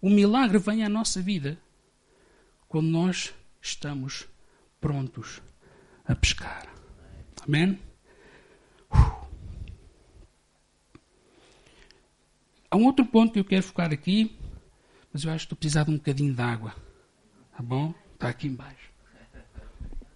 O 0.00 0.10
milagre 0.10 0.58
vem 0.58 0.84
à 0.84 0.88
nossa 0.88 1.20
vida 1.20 1.58
quando 2.68 2.88
nós 2.88 3.32
estamos 3.60 4.26
prontos 4.80 5.40
a 6.04 6.14
pescar. 6.14 6.66
Amém? 7.46 7.78
Há 12.70 12.76
um 12.76 12.84
outro 12.84 13.04
ponto 13.04 13.32
que 13.32 13.38
eu 13.38 13.44
quero 13.44 13.62
focar 13.62 13.92
aqui, 13.92 14.36
mas 15.12 15.24
eu 15.24 15.30
acho 15.30 15.40
que 15.40 15.46
estou 15.46 15.56
precisando 15.56 15.86
de 15.86 15.92
um 15.92 15.96
bocadinho 15.98 16.34
de 16.34 16.42
água. 16.42 16.74
Tá 17.56 17.62
bom? 17.62 17.94
Está 18.14 18.28
aqui 18.28 18.48
embaixo. 18.48 18.90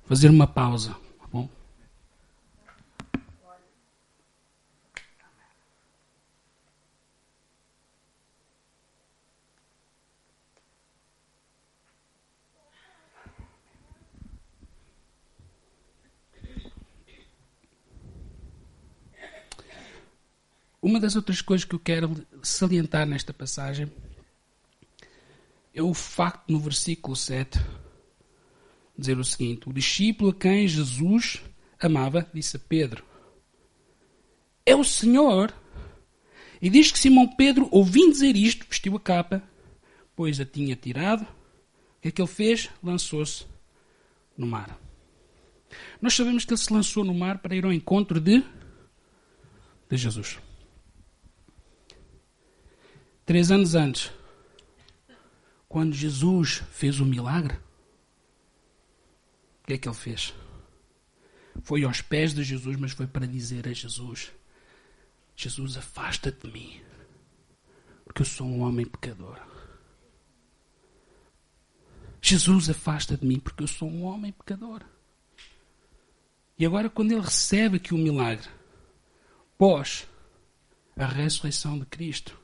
Fazer 0.04 0.28
uma 0.28 0.46
pausa. 0.46 0.92
Tá 0.92 1.26
bom? 1.32 1.48
Uma 20.90 20.98
das 20.98 21.14
outras 21.14 21.40
coisas 21.40 21.64
que 21.64 21.72
eu 21.72 21.78
quero 21.78 22.26
salientar 22.42 23.06
nesta 23.06 23.32
passagem 23.32 23.88
é 25.72 25.80
o 25.80 25.94
facto 25.94 26.50
no 26.50 26.58
versículo 26.58 27.14
7 27.14 27.60
dizer 28.98 29.16
o 29.16 29.22
seguinte: 29.22 29.68
O 29.68 29.72
discípulo 29.72 30.30
a 30.30 30.34
quem 30.34 30.66
Jesus 30.66 31.40
amava 31.80 32.28
disse 32.34 32.56
a 32.56 32.58
Pedro: 32.58 33.04
É 34.66 34.74
o 34.74 34.82
Senhor. 34.82 35.54
E 36.60 36.68
diz 36.68 36.90
que 36.90 36.98
Simão 36.98 37.36
Pedro, 37.36 37.68
ouvindo 37.70 38.10
dizer 38.10 38.34
isto, 38.34 38.66
vestiu 38.68 38.96
a 38.96 39.00
capa, 39.00 39.40
pois 40.16 40.40
a 40.40 40.44
tinha 40.44 40.74
tirado. 40.74 41.22
O 41.22 42.00
que 42.02 42.08
é 42.08 42.10
que 42.10 42.20
ele 42.20 42.26
fez? 42.26 42.68
Lançou-se 42.82 43.46
no 44.36 44.44
mar. 44.44 44.76
Nós 46.02 46.14
sabemos 46.14 46.44
que 46.44 46.52
ele 46.52 46.60
se 46.60 46.72
lançou 46.72 47.04
no 47.04 47.14
mar 47.14 47.38
para 47.38 47.54
ir 47.54 47.64
ao 47.64 47.72
encontro 47.72 48.18
de, 48.18 48.42
de 49.88 49.96
Jesus. 49.96 50.40
Três 53.30 53.52
anos 53.52 53.76
antes, 53.76 54.10
quando 55.68 55.94
Jesus 55.94 56.64
fez 56.72 56.98
o 56.98 57.06
milagre, 57.06 57.54
o 59.62 59.66
que 59.68 59.74
é 59.74 59.78
que 59.78 59.86
ele 59.86 59.94
fez? 59.94 60.34
Foi 61.62 61.84
aos 61.84 62.02
pés 62.02 62.34
de 62.34 62.42
Jesus, 62.42 62.76
mas 62.76 62.90
foi 62.90 63.06
para 63.06 63.28
dizer 63.28 63.68
a 63.68 63.72
Jesus: 63.72 64.32
Jesus, 65.36 65.76
afasta-te 65.76 66.44
de 66.44 66.52
mim, 66.52 66.80
porque 68.04 68.22
eu 68.22 68.26
sou 68.26 68.48
um 68.48 68.62
homem 68.62 68.84
pecador. 68.84 69.38
Jesus, 72.20 72.68
afasta 72.68 73.16
de 73.16 73.24
mim, 73.24 73.38
porque 73.38 73.62
eu 73.62 73.68
sou 73.68 73.88
um 73.88 74.02
homem 74.02 74.32
pecador. 74.32 74.82
E 76.58 76.66
agora, 76.66 76.90
quando 76.90 77.12
ele 77.12 77.20
recebe 77.20 77.76
aqui 77.76 77.94
o 77.94 77.96
milagre, 77.96 78.48
pós 79.56 80.04
a 80.96 81.06
ressurreição 81.06 81.78
de 81.78 81.86
Cristo, 81.86 82.39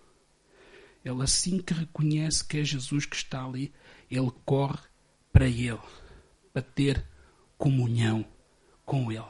ele, 1.06 1.22
assim 1.22 1.58
que 1.58 1.72
reconhece 1.72 2.44
que 2.44 2.58
é 2.58 2.64
Jesus 2.64 3.06
que 3.06 3.14
está 3.14 3.44
ali, 3.44 3.72
ele 4.10 4.32
corre 4.44 4.80
para 5.32 5.46
ele, 5.46 5.78
para 6.52 6.62
ter 6.62 7.06
comunhão 7.56 8.26
com 8.84 9.12
ele. 9.12 9.22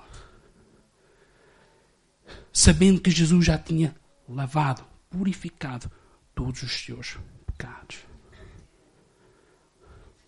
Sabendo 2.53 3.01
que 3.01 3.11
Jesus 3.11 3.45
já 3.45 3.59
tinha 3.59 3.95
lavado, 4.27 4.85
purificado 5.11 5.91
todos 6.35 6.63
os 6.63 6.73
seus 6.73 7.19
pecados. 7.47 7.99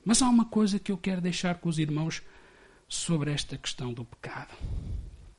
Mas 0.04 0.20
há 0.20 0.28
uma 0.28 0.44
coisa 0.44 0.78
que 0.78 0.92
eu 0.92 0.98
quero 0.98 1.20
deixar 1.20 1.56
com 1.56 1.68
os 1.68 1.78
irmãos 1.78 2.22
sobre 2.86 3.32
esta 3.32 3.56
questão 3.56 3.92
do 3.92 4.04
pecado. 4.04 4.54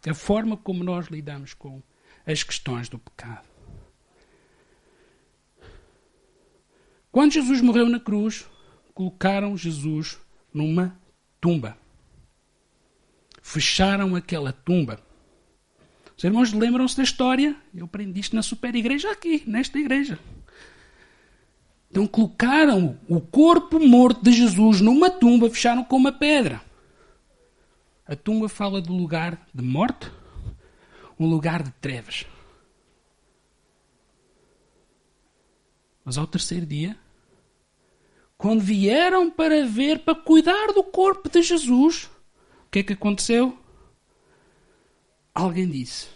A 0.08 0.14
forma 0.14 0.58
como 0.58 0.84
nós 0.84 1.08
lidamos 1.08 1.54
com 1.54 1.82
as 2.26 2.44
questões 2.44 2.90
do 2.90 2.98
pecado. 2.98 3.49
Quando 7.12 7.34
Jesus 7.34 7.62
morreu 7.62 7.88
na 7.90 8.00
cruz, 8.00 8.46
colocaram 8.94 9.58
Jesus 9.58 10.20
numa 10.54 10.98
tumba. 11.42 11.78
Fecharam 13.42 14.16
aquela 14.16 14.52
tumba. 14.52 15.00
Os 16.16 16.24
irmãos 16.24 16.54
lembram-se 16.54 16.98
da 16.98 17.04
história? 17.04 17.56
Eu 17.74 17.86
aprendi 17.86 18.20
isto 18.20 18.36
na 18.36 18.44
super 18.44 18.76
igreja 18.76 19.12
aqui, 19.12 19.44
nesta 19.48 19.80
igreja. 19.80 20.20
Então 21.90 22.06
colocaram 22.06 23.00
o 23.08 23.20
corpo 23.20 23.80
morto 23.80 24.24
de 24.24 24.32
Jesus 24.32 24.80
numa 24.80 25.10
tumba, 25.10 25.50
fecharam 25.50 25.84
com 25.84 25.96
uma 25.96 26.12
pedra. 26.12 26.62
A 28.06 28.16
tumba 28.16 28.48
fala 28.48 28.82
do 28.82 28.94
lugar 28.94 29.48
de 29.54 29.64
morte, 29.64 30.12
um 31.20 31.28
lugar 31.28 31.64
de 31.64 31.72
trevas. 31.82 32.26
Mas 36.10 36.18
ao 36.18 36.26
terceiro 36.26 36.66
dia, 36.66 36.98
quando 38.36 38.62
vieram 38.62 39.30
para 39.30 39.68
ver, 39.68 40.00
para 40.00 40.16
cuidar 40.16 40.74
do 40.74 40.84
corpo 40.84 41.30
de 41.30 41.44
Jesus, 41.44 42.10
o 42.66 42.72
que 42.72 42.80
é 42.80 42.84
que 42.84 42.94
aconteceu? 42.94 43.56
Alguém 45.36 45.70
disse: 45.70 46.08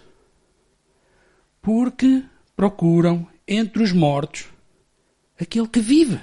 Porque 1.61 2.23
procuram 2.55 3.27
entre 3.47 3.83
os 3.83 3.91
mortos 3.91 4.47
aquele 5.39 5.67
que 5.67 5.79
vive. 5.79 6.19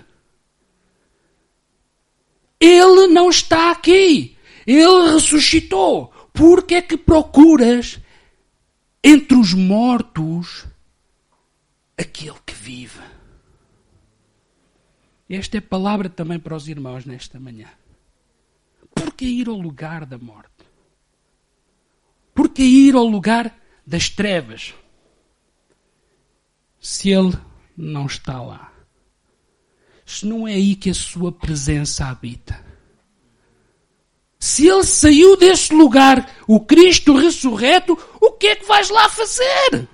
Ele 2.58 3.06
não 3.06 3.30
está 3.30 3.70
aqui. 3.70 4.36
Ele 4.66 5.12
ressuscitou. 5.12 6.08
Por 6.32 6.64
que 6.64 6.74
é 6.74 6.82
que 6.82 6.96
procuras 6.96 8.00
entre 9.04 9.36
os 9.36 9.54
mortos 9.54 10.66
aquele 11.96 12.40
que 12.44 12.52
vive? 12.52 13.09
Esta 15.30 15.58
é 15.58 15.60
palavra 15.60 16.10
também 16.10 16.38
para 16.38 16.56
os 16.56 16.68
irmãos 16.68 17.06
nesta 17.06 17.38
manhã. 17.38 17.68
Por 18.94 19.14
que 19.14 19.24
ir 19.24 19.48
ao 19.48 19.54
lugar 19.54 20.04
da 20.04 20.18
morte? 20.18 20.50
Por 22.34 22.48
que 22.48 22.62
ir 22.62 22.94
ao 22.96 23.06
lugar 23.06 23.56
das 23.86 24.10
trevas? 24.10 24.74
Se 26.80 27.10
ele 27.10 27.38
não 27.76 28.06
está 28.06 28.42
lá 28.42 28.70
se 30.10 30.26
não 30.26 30.46
é 30.46 30.54
aí 30.54 30.74
que 30.74 30.90
a 30.90 30.94
sua 30.94 31.30
presença 31.30 32.06
habita. 32.06 32.64
Se 34.38 34.66
ele 34.66 34.82
saiu 34.82 35.36
desse 35.36 35.72
lugar, 35.72 36.28
o 36.48 36.58
Cristo 36.60 37.14
ressurreto, 37.14 37.96
o 38.20 38.32
que 38.32 38.48
é 38.48 38.56
que 38.56 38.66
vais 38.66 38.90
lá 38.90 39.08
fazer? 39.08 39.88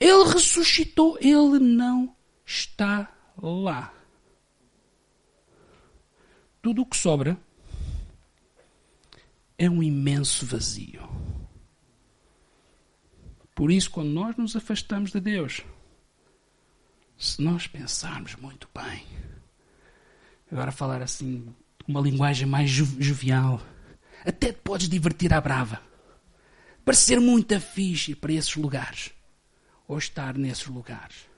Ele 0.00 0.24
ressuscitou, 0.32 1.18
ele 1.20 1.58
não 1.58 2.16
está 2.44 3.12
lá. 3.36 3.92
Tudo 6.60 6.82
o 6.82 6.86
que 6.86 6.96
sobra 6.96 7.36
é 9.58 9.68
um 9.68 9.82
imenso 9.82 10.46
vazio. 10.46 11.08
Por 13.54 13.70
isso, 13.70 13.90
quando 13.90 14.10
nós 14.10 14.36
nos 14.36 14.56
afastamos 14.56 15.12
de 15.12 15.20
Deus, 15.20 15.62
se 17.16 17.40
nós 17.42 17.66
pensarmos 17.66 18.34
muito 18.36 18.68
bem, 18.74 19.06
agora 20.50 20.72
falar 20.72 21.02
assim, 21.02 21.54
uma 21.86 22.00
linguagem 22.00 22.46
mais 22.46 22.70
jovial, 22.70 23.60
até 24.24 24.52
te 24.52 24.58
podes 24.60 24.88
divertir 24.88 25.32
à 25.32 25.40
brava. 25.40 25.80
Parecer 26.84 27.20
muito 27.20 27.58
fixe 27.60 28.14
para 28.14 28.32
esses 28.32 28.56
lugares. 28.56 29.12
Ou 29.86 29.98
estar 29.98 30.36
nesses 30.36 30.66
lugares. 30.66 31.31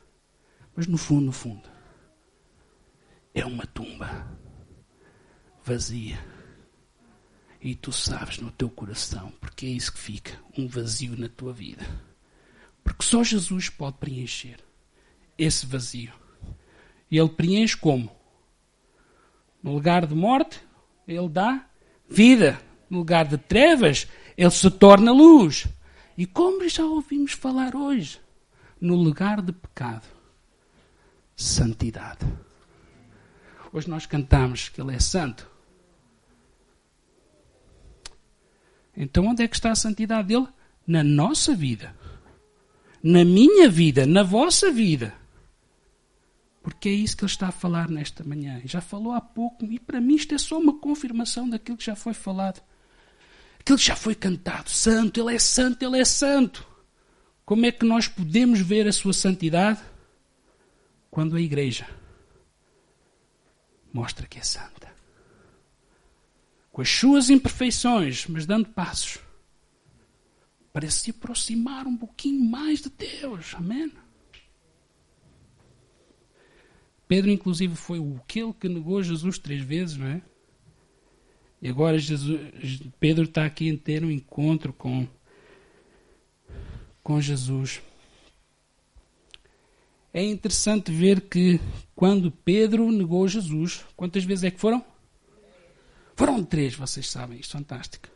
Mas 0.76 0.86
no 0.86 0.98
fundo, 0.98 1.26
no 1.26 1.32
fundo, 1.32 1.68
é 3.32 3.44
uma 3.44 3.66
tumba 3.66 4.26
vazia. 5.64 6.18
E 7.60 7.74
tu 7.74 7.92
sabes 7.92 8.38
no 8.38 8.50
teu 8.50 8.68
coração, 8.68 9.32
porque 9.40 9.66
é 9.66 9.70
isso 9.70 9.92
que 9.92 9.98
fica, 9.98 10.38
um 10.56 10.68
vazio 10.68 11.16
na 11.16 11.28
tua 11.28 11.52
vida. 11.52 11.84
Porque 12.82 13.04
só 13.04 13.24
Jesus 13.24 13.70
pode 13.70 13.96
preencher 13.96 14.58
esse 15.38 15.64
vazio. 15.64 16.12
E 17.10 17.18
ele 17.18 17.30
preenche 17.30 17.76
como? 17.76 18.10
No 19.62 19.72
lugar 19.72 20.06
de 20.06 20.14
morte, 20.14 20.60
ele 21.08 21.28
dá 21.28 21.66
vida. 22.08 22.60
No 22.90 22.98
lugar 22.98 23.26
de 23.26 23.38
trevas, 23.38 24.06
ele 24.36 24.50
se 24.50 24.70
torna 24.70 25.10
luz. 25.10 25.66
E 26.18 26.26
como 26.26 26.68
já 26.68 26.84
ouvimos 26.84 27.32
falar 27.32 27.74
hoje, 27.74 28.20
no 28.78 28.94
lugar 28.94 29.40
de 29.40 29.52
pecado, 29.52 30.06
santidade. 31.36 32.26
Hoje 33.72 33.88
nós 33.88 34.06
cantamos 34.06 34.68
que 34.68 34.80
ele 34.80 34.94
é 34.94 35.00
santo. 35.00 35.50
Então 38.96 39.26
onde 39.26 39.42
é 39.42 39.48
que 39.48 39.56
está 39.56 39.72
a 39.72 39.76
santidade 39.76 40.28
dele? 40.28 40.46
Na 40.86 41.02
nossa 41.02 41.54
vida. 41.54 41.96
Na 43.02 43.24
minha 43.24 43.68
vida, 43.68 44.06
na 44.06 44.22
vossa 44.22 44.70
vida. 44.70 45.14
Porque 46.62 46.88
é 46.88 46.92
isso 46.92 47.16
que 47.16 47.24
ele 47.24 47.30
está 47.30 47.48
a 47.48 47.52
falar 47.52 47.90
nesta 47.90 48.24
manhã. 48.24 48.62
Já 48.64 48.80
falou 48.80 49.12
há 49.12 49.20
pouco, 49.20 49.66
e 49.66 49.78
para 49.78 50.00
mim 50.00 50.14
isto 50.14 50.34
é 50.34 50.38
só 50.38 50.58
uma 50.58 50.78
confirmação 50.78 51.48
daquilo 51.48 51.76
que 51.76 51.84
já 51.84 51.94
foi 51.94 52.14
falado. 52.14 52.62
Aquilo 53.60 53.76
que 53.76 53.84
já 53.84 53.96
foi 53.96 54.14
cantado. 54.14 54.70
Santo, 54.70 55.20
ele 55.20 55.34
é 55.34 55.38
santo, 55.38 55.84
ele 55.84 55.98
é 55.98 56.04
santo. 56.04 56.66
Como 57.44 57.66
é 57.66 57.72
que 57.72 57.84
nós 57.84 58.08
podemos 58.08 58.60
ver 58.60 58.86
a 58.86 58.92
sua 58.92 59.12
santidade? 59.12 59.80
Quando 61.14 61.36
a 61.36 61.40
igreja 61.40 61.88
mostra 63.92 64.26
que 64.26 64.36
é 64.36 64.42
santa. 64.42 64.92
Com 66.72 66.82
as 66.82 66.88
suas 66.88 67.30
imperfeições, 67.30 68.26
mas 68.26 68.46
dando 68.46 68.68
passos 68.70 69.20
para 70.72 70.90
se 70.90 71.12
aproximar 71.12 71.86
um 71.86 71.96
pouquinho 71.96 72.44
mais 72.44 72.80
de 72.80 72.90
Deus. 72.90 73.54
Amém? 73.54 73.92
Pedro, 77.06 77.30
inclusive, 77.30 77.76
foi 77.76 78.00
aquele 78.16 78.52
que 78.52 78.68
negou 78.68 79.00
Jesus 79.00 79.38
três 79.38 79.62
vezes, 79.62 79.96
não 79.96 80.08
é? 80.08 80.22
E 81.62 81.68
agora 81.68 81.96
Jesus, 81.96 82.40
Pedro 82.98 83.22
está 83.22 83.44
aqui 83.44 83.70
a 83.70 83.78
ter 83.78 84.04
um 84.04 84.10
encontro 84.10 84.72
com, 84.72 85.06
com 87.04 87.20
Jesus. 87.20 87.80
É 90.14 90.22
interessante 90.22 90.92
ver 90.92 91.22
que 91.22 91.60
quando 91.96 92.30
Pedro 92.30 92.92
negou 92.92 93.26
Jesus, 93.26 93.84
quantas 93.96 94.22
vezes 94.22 94.44
é 94.44 94.50
que 94.52 94.60
foram? 94.60 94.84
Foram 96.14 96.44
três, 96.44 96.76
vocês 96.76 97.10
sabem, 97.10 97.40
isto 97.40 97.56
é 97.56 97.58
fantástico. 97.58 98.08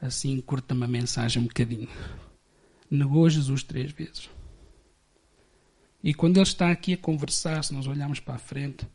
Assim, 0.00 0.40
curta 0.40 0.74
uma 0.74 0.86
mensagem 0.86 1.42
um 1.42 1.46
bocadinho. 1.46 1.88
negou 2.88 3.28
Jesus 3.28 3.64
três 3.64 3.90
vezes. 3.90 4.30
E 6.04 6.14
quando 6.14 6.36
ele 6.36 6.44
está 6.44 6.70
aqui 6.70 6.92
a 6.92 6.96
conversar, 6.96 7.64
se 7.64 7.74
nós 7.74 7.88
olharmos 7.88 8.20
para 8.20 8.36
a 8.36 8.38
frente, 8.38 8.86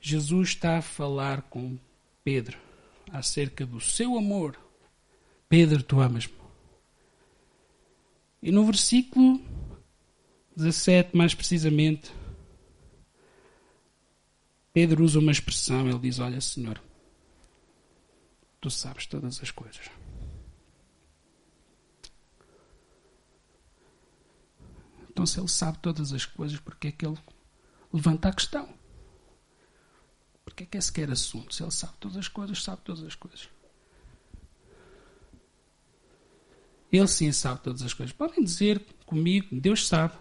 Jesus 0.00 0.50
está 0.50 0.78
a 0.78 0.82
falar 0.82 1.42
com 1.42 1.76
Pedro 2.22 2.56
acerca 3.10 3.66
do 3.66 3.80
seu 3.80 4.16
amor. 4.16 4.56
Pedro, 5.48 5.82
tu 5.82 6.00
amas-me. 6.00 6.41
E 8.42 8.50
no 8.50 8.64
versículo 8.66 9.40
17, 10.56 11.16
mais 11.16 11.32
precisamente, 11.32 12.12
Pedro 14.72 15.04
usa 15.04 15.20
uma 15.20 15.30
expressão, 15.30 15.88
ele 15.88 15.98
diz: 16.00 16.18
Olha, 16.18 16.40
Senhor, 16.40 16.82
tu 18.60 18.68
sabes 18.68 19.06
todas 19.06 19.40
as 19.40 19.50
coisas. 19.50 19.90
Então, 25.08 25.26
se 25.26 25.38
ele 25.38 25.48
sabe 25.48 25.78
todas 25.78 26.12
as 26.12 26.24
coisas, 26.24 26.58
porque 26.58 26.88
é 26.88 26.92
que 26.92 27.06
ele 27.06 27.18
levanta 27.92 28.28
a 28.28 28.32
questão? 28.32 28.68
Porque 30.44 30.64
é 30.64 30.66
que 30.66 30.78
é 30.78 30.80
sequer 30.80 31.10
assunto? 31.10 31.54
Se 31.54 31.62
ele 31.62 31.70
sabe 31.70 31.92
todas 32.00 32.16
as 32.16 32.28
coisas, 32.28 32.62
sabe 32.62 32.82
todas 32.82 33.04
as 33.04 33.14
coisas. 33.14 33.48
Ele 36.92 37.08
sim 37.08 37.32
sabe 37.32 37.60
todas 37.62 37.80
as 37.80 37.94
coisas. 37.94 38.12
Podem 38.12 38.44
dizer 38.44 38.84
comigo, 39.06 39.48
Deus 39.50 39.88
sabe 39.88 40.14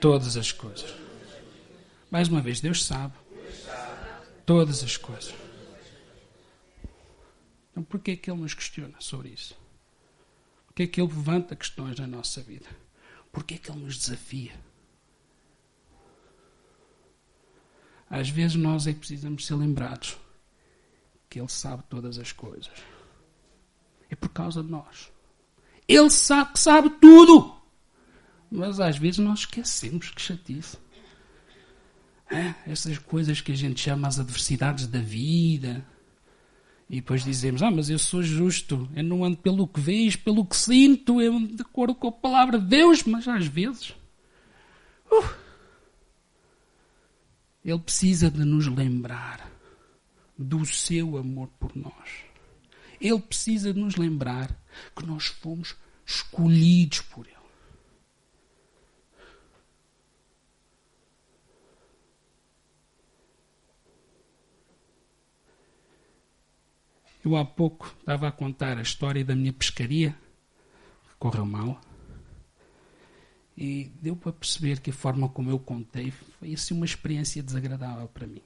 todas 0.00 0.36
as 0.36 0.50
coisas. 0.50 0.94
Mais 2.10 2.28
uma 2.28 2.40
vez, 2.40 2.60
Deus 2.60 2.82
sabe 2.82 3.14
todas 4.46 4.82
as 4.82 4.96
coisas. 4.96 5.34
Então, 7.70 7.82
porquê 7.82 8.12
é 8.12 8.16
que 8.16 8.30
Ele 8.30 8.40
nos 8.40 8.54
questiona 8.54 8.98
sobre 8.98 9.28
isso? 9.28 9.54
Porquê 10.66 10.84
é 10.84 10.86
que 10.86 11.00
Ele 11.00 11.12
levanta 11.12 11.54
questões 11.54 11.98
na 11.98 12.06
nossa 12.06 12.40
vida? 12.40 12.68
Porquê 13.30 13.56
é 13.56 13.58
que 13.58 13.70
Ele 13.70 13.80
nos 13.80 13.98
desafia? 13.98 14.58
Às 18.08 18.30
vezes 18.30 18.56
nós 18.56 18.86
é 18.86 18.94
que 18.94 19.00
precisamos 19.00 19.44
ser 19.44 19.56
lembrados 19.56 20.16
que 21.28 21.38
Ele 21.38 21.48
sabe 21.48 21.82
todas 21.90 22.18
as 22.18 22.32
coisas. 22.32 22.72
É 24.08 24.14
por 24.14 24.30
causa 24.30 24.62
de 24.62 24.70
nós. 24.70 25.10
Ele 25.88 26.10
sabe 26.10 26.52
que 26.52 26.60
sabe 26.60 26.90
tudo. 27.00 27.54
Mas 28.50 28.80
às 28.80 28.96
vezes 28.96 29.18
nós 29.18 29.40
esquecemos 29.40 30.10
que 30.10 30.20
chatice. 30.20 30.78
É, 32.30 32.54
essas 32.66 32.98
coisas 32.98 33.40
que 33.40 33.52
a 33.52 33.56
gente 33.56 33.80
chama 33.80 34.08
as 34.08 34.18
adversidades 34.18 34.86
da 34.86 35.00
vida. 35.00 35.84
E 36.88 36.96
depois 36.96 37.24
dizemos: 37.24 37.62
Ah, 37.62 37.70
mas 37.70 37.90
eu 37.90 37.98
sou 37.98 38.22
justo. 38.22 38.88
Eu 38.94 39.04
não 39.04 39.24
ando 39.24 39.36
pelo 39.36 39.66
que 39.66 39.80
vejo, 39.80 40.18
pelo 40.18 40.44
que 40.44 40.56
sinto. 40.56 41.20
Eu 41.20 41.36
ando 41.36 41.54
de 41.54 41.62
acordo 41.62 41.94
com 41.94 42.08
a 42.08 42.12
palavra 42.12 42.58
de 42.58 42.66
Deus. 42.66 43.04
Mas 43.04 43.28
às 43.28 43.46
vezes. 43.46 43.94
Uh, 45.10 45.46
ele 47.64 47.78
precisa 47.80 48.30
de 48.30 48.44
nos 48.44 48.66
lembrar 48.68 49.50
do 50.38 50.64
seu 50.64 51.16
amor 51.16 51.48
por 51.58 51.74
nós. 51.76 52.24
Ele 53.00 53.18
precisa 53.20 53.72
de 53.72 53.80
nos 53.80 53.96
lembrar 53.96 54.56
que 54.94 55.06
nós 55.06 55.26
fomos 55.26 55.76
escolhidos 56.04 57.00
por 57.00 57.26
Ele. 57.26 57.36
Eu 67.26 67.34
há 67.34 67.44
pouco 67.44 67.92
estava 67.98 68.28
a 68.28 68.30
contar 68.30 68.78
a 68.78 68.82
história 68.82 69.24
da 69.24 69.34
minha 69.34 69.52
pescaria, 69.52 70.16
que 71.08 71.16
correu 71.18 71.44
mal. 71.44 71.80
E 73.56 73.90
deu 74.00 74.14
para 74.14 74.32
perceber 74.32 74.78
que 74.78 74.90
a 74.90 74.92
forma 74.92 75.28
como 75.28 75.50
eu 75.50 75.58
contei 75.58 76.12
foi 76.12 76.54
assim 76.54 76.72
uma 76.72 76.84
experiência 76.84 77.42
desagradável 77.42 78.06
para 78.06 78.28
mim. 78.28 78.42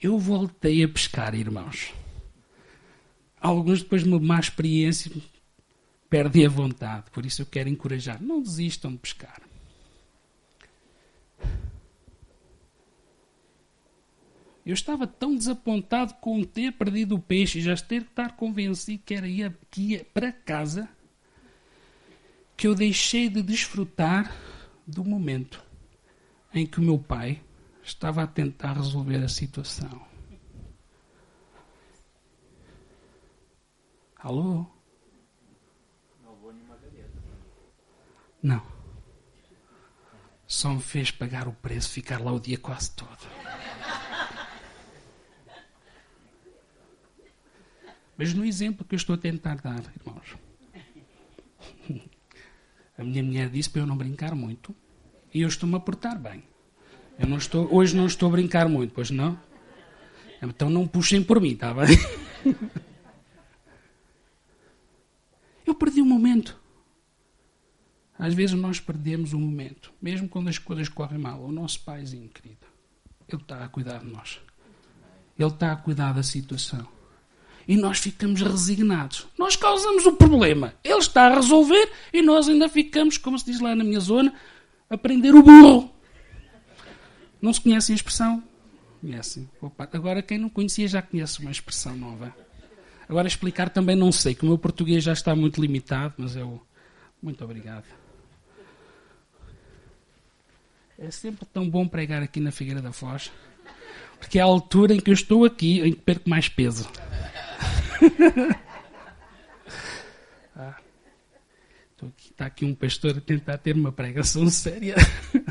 Eu 0.00 0.16
voltei 0.16 0.84
a 0.84 0.88
pescar, 0.88 1.34
irmãos. 1.34 1.92
Alguns, 3.40 3.82
depois 3.82 4.02
de 4.02 4.08
uma 4.08 4.18
má 4.18 4.40
experiência, 4.40 5.10
perdem 6.10 6.46
a 6.46 6.48
vontade. 6.48 7.10
Por 7.12 7.24
isso 7.24 7.42
eu 7.42 7.46
quero 7.46 7.68
encorajar. 7.68 8.22
Não 8.22 8.42
desistam 8.42 8.92
de 8.92 8.98
pescar. 8.98 9.40
Eu 14.66 14.74
estava 14.74 15.06
tão 15.06 15.34
desapontado 15.34 16.12
com 16.14 16.44
ter 16.44 16.72
perdido 16.72 17.14
o 17.14 17.18
peixe 17.18 17.58
e 17.58 17.62
já 17.62 17.74
ter 17.74 18.04
que 18.04 18.10
estar 18.10 18.36
convencido 18.36 19.02
que 19.02 19.14
era 19.14 19.26
ir, 19.26 19.56
que 19.70 19.80
ia 19.80 20.06
para 20.12 20.30
casa 20.30 20.88
que 22.54 22.66
eu 22.66 22.74
deixei 22.74 23.30
de 23.30 23.40
desfrutar 23.40 24.34
do 24.86 25.04
momento 25.04 25.64
em 26.52 26.66
que 26.66 26.80
o 26.80 26.82
meu 26.82 26.98
pai 26.98 27.40
estava 27.82 28.22
a 28.22 28.26
tentar 28.26 28.74
resolver 28.74 29.22
a 29.22 29.28
situação. 29.28 30.07
Alô? 34.18 34.66
Não. 38.42 38.62
Só 40.46 40.70
me 40.70 40.80
fez 40.80 41.10
pagar 41.10 41.46
o 41.46 41.52
preço, 41.52 41.90
ficar 41.90 42.20
lá 42.20 42.32
o 42.32 42.40
dia 42.40 42.58
quase 42.58 42.90
todo. 42.92 43.28
Mas 48.16 48.34
no 48.34 48.44
exemplo 48.44 48.84
que 48.84 48.94
eu 48.94 48.96
estou 48.96 49.14
a 49.14 49.18
tentar 49.18 49.56
dar, 49.56 49.80
irmãos, 49.96 50.36
a 52.98 53.04
minha 53.04 53.22
mulher 53.22 53.48
disse 53.48 53.70
para 53.70 53.82
eu 53.82 53.86
não 53.86 53.96
brincar 53.96 54.34
muito 54.34 54.74
e 55.32 55.42
eu 55.42 55.48
estou-me 55.48 55.76
a 55.76 55.80
portar 55.80 56.18
bem. 56.18 56.42
Eu 57.18 57.28
não 57.28 57.36
estou, 57.36 57.72
hoje 57.72 57.96
não 57.96 58.06
estou 58.06 58.28
a 58.28 58.32
brincar 58.32 58.68
muito, 58.68 58.94
pois 58.94 59.10
não? 59.10 59.38
Então 60.42 60.68
não 60.68 60.88
puxem 60.88 61.22
por 61.22 61.40
mim, 61.40 61.52
está 61.52 61.72
bem? 61.72 61.96
Eu 65.68 65.74
perdi 65.74 66.00
o 66.00 66.06
momento. 66.06 66.58
Às 68.18 68.34
vezes 68.34 68.58
nós 68.58 68.80
perdemos 68.80 69.32
o 69.32 69.38
momento, 69.38 69.92
mesmo 70.02 70.28
quando 70.28 70.48
as 70.48 70.58
coisas 70.58 70.88
correm 70.88 71.18
mal. 71.18 71.40
O 71.40 71.52
nosso 71.52 71.84
paizinho, 71.84 72.28
querido, 72.28 72.66
ele 73.28 73.42
está 73.42 73.64
a 73.64 73.68
cuidar 73.68 73.98
de 73.98 74.06
nós. 74.06 74.40
Ele 75.38 75.48
está 75.48 75.72
a 75.72 75.76
cuidar 75.76 76.12
da 76.12 76.22
situação 76.22 76.88
e 77.68 77.76
nós 77.76 77.98
ficamos 77.98 78.40
resignados. 78.40 79.28
Nós 79.38 79.54
causamos 79.54 80.06
o 80.06 80.14
problema. 80.14 80.74
Ele 80.82 80.98
está 80.98 81.26
a 81.26 81.34
resolver 81.34 81.92
e 82.12 82.22
nós 82.22 82.48
ainda 82.48 82.66
ficamos, 82.66 83.18
como 83.18 83.38
se 83.38 83.44
diz 83.44 83.60
lá 83.60 83.76
na 83.76 83.84
minha 83.84 84.00
zona, 84.00 84.32
a 84.88 84.96
prender 84.96 85.34
o 85.34 85.42
burro. 85.42 85.92
Não 87.42 87.52
se 87.52 87.60
conhece 87.60 87.92
a 87.92 87.94
expressão? 87.94 88.42
Conhecem. 89.02 89.48
Opa, 89.60 89.86
agora, 89.92 90.22
quem 90.22 90.38
não 90.38 90.48
conhecia 90.48 90.88
já 90.88 91.02
conhece 91.02 91.40
uma 91.40 91.50
expressão 91.50 91.94
nova. 91.94 92.34
Agora, 93.08 93.26
explicar 93.26 93.70
também 93.70 93.96
não 93.96 94.12
sei, 94.12 94.34
que 94.34 94.44
o 94.44 94.48
meu 94.48 94.58
português 94.58 95.02
já 95.02 95.12
está 95.12 95.34
muito 95.34 95.60
limitado, 95.60 96.14
mas 96.18 96.36
eu. 96.36 96.62
Muito 97.22 97.42
obrigado. 97.42 97.86
É 100.98 101.10
sempre 101.10 101.46
tão 101.46 101.68
bom 101.68 101.88
pregar 101.88 102.22
aqui 102.22 102.38
na 102.40 102.50
Figueira 102.50 102.82
da 102.82 102.92
Foz, 102.92 103.32
porque 104.18 104.38
é 104.38 104.42
a 104.42 104.44
altura 104.44 104.94
em 104.94 105.00
que 105.00 105.10
eu 105.10 105.14
estou 105.14 105.44
aqui 105.44 105.80
em 105.80 105.92
que 105.92 106.00
perco 106.00 106.28
mais 106.28 106.48
peso. 106.48 106.88
ah, 110.54 110.76
aqui, 112.06 112.30
está 112.30 112.46
aqui 112.46 112.64
um 112.64 112.74
pastor 112.74 113.16
a 113.16 113.20
tentar 113.20 113.58
ter 113.58 113.74
uma 113.74 113.92
pregação 113.92 114.50
séria. 114.50 114.96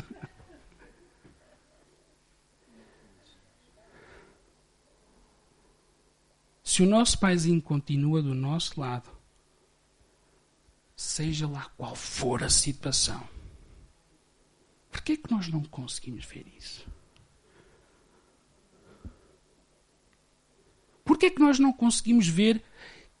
Se 6.78 6.82
o 6.84 6.86
nosso 6.86 7.18
paizinho 7.18 7.60
continua 7.60 8.22
do 8.22 8.36
nosso 8.36 8.80
lado, 8.80 9.10
seja 10.94 11.48
lá 11.48 11.64
qual 11.76 11.96
for 11.96 12.44
a 12.44 12.48
situação, 12.48 13.20
por 14.88 15.00
que 15.00 15.14
é 15.14 15.16
que 15.16 15.28
nós 15.28 15.48
não 15.48 15.64
conseguimos 15.64 16.24
ver 16.24 16.46
isso? 16.56 16.86
Por 21.04 21.18
que 21.18 21.26
é 21.26 21.30
que 21.30 21.40
nós 21.40 21.58
não 21.58 21.72
conseguimos 21.72 22.28
ver 22.28 22.62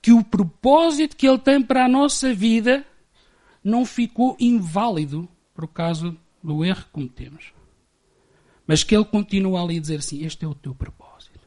que 0.00 0.12
o 0.12 0.22
propósito 0.22 1.16
que 1.16 1.26
Ele 1.26 1.40
tem 1.40 1.60
para 1.60 1.84
a 1.84 1.88
nossa 1.88 2.32
vida 2.32 2.86
não 3.64 3.84
ficou 3.84 4.36
inválido 4.38 5.28
por 5.52 5.66
causa 5.66 6.16
do 6.40 6.64
erro 6.64 6.84
que 6.84 6.90
cometemos? 6.90 7.52
Mas 8.64 8.84
que 8.84 8.94
Ele 8.94 9.04
continua 9.04 9.60
ali 9.60 9.78
a 9.78 9.80
dizer 9.80 9.98
assim: 9.98 10.24
Este 10.24 10.44
é 10.44 10.48
o 10.48 10.54
teu 10.54 10.76
propósito. 10.76 11.37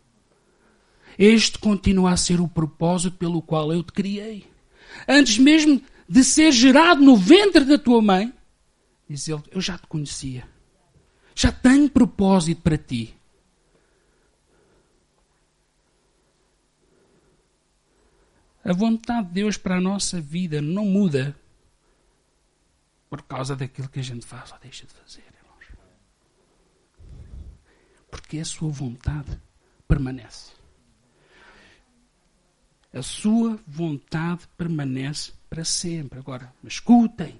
Este 1.24 1.60
continua 1.60 2.14
a 2.14 2.18
ser 2.18 2.42
o 2.42 2.48
propósito 2.48 3.16
pelo 3.16 3.44
qual 3.44 3.72
eu 3.72 3.84
te 3.84 3.92
criei. 3.92 4.52
Antes 5.08 5.38
mesmo 5.38 5.80
de 6.10 6.24
ser 6.24 6.52
gerado 6.52 7.00
no 7.00 7.16
ventre 7.16 7.64
da 7.64 7.78
tua 7.78 8.02
mãe, 8.02 8.34
diz 9.08 9.28
Ele: 9.28 9.44
Eu 9.52 9.62
já 9.62 9.78
te 9.78 9.86
conhecia. 9.86 10.50
Já 11.36 11.52
tenho 11.52 11.88
propósito 11.92 12.64
para 12.64 12.76
ti. 12.76 13.16
A 18.66 18.74
vontade 18.74 19.28
de 19.28 19.34
Deus 19.36 19.58
para 19.58 19.78
a 19.78 19.82
nossa 19.82 20.20
vida 20.20 20.60
não 20.60 20.86
muda 20.86 21.36
por 23.12 23.22
causa 23.22 23.56
daquilo 23.56 23.90
que 23.90 24.00
a 24.00 24.04
gente 24.04 24.26
faz 24.26 24.52
ou 24.52 24.58
deixa 24.58 24.88
de 24.88 24.94
fazer, 24.94 25.24
irmãos. 25.38 25.68
Porque 28.10 28.40
a 28.40 28.46
sua 28.46 28.70
vontade 28.70 29.40
permanece. 29.88 30.61
A 32.94 33.02
sua 33.02 33.58
vontade 33.66 34.42
permanece 34.58 35.32
para 35.50 35.64
sempre. 35.64 36.20
Agora, 36.20 36.54
escutem. 36.64 37.40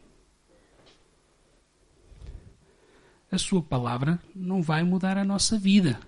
A 3.30 3.38
sua 3.38 3.62
palavra 3.62 4.20
não 4.36 4.62
vai 4.62 4.84
mudar 4.84 5.18
a 5.18 5.26
nossa 5.26 5.58
vida. 5.58 6.00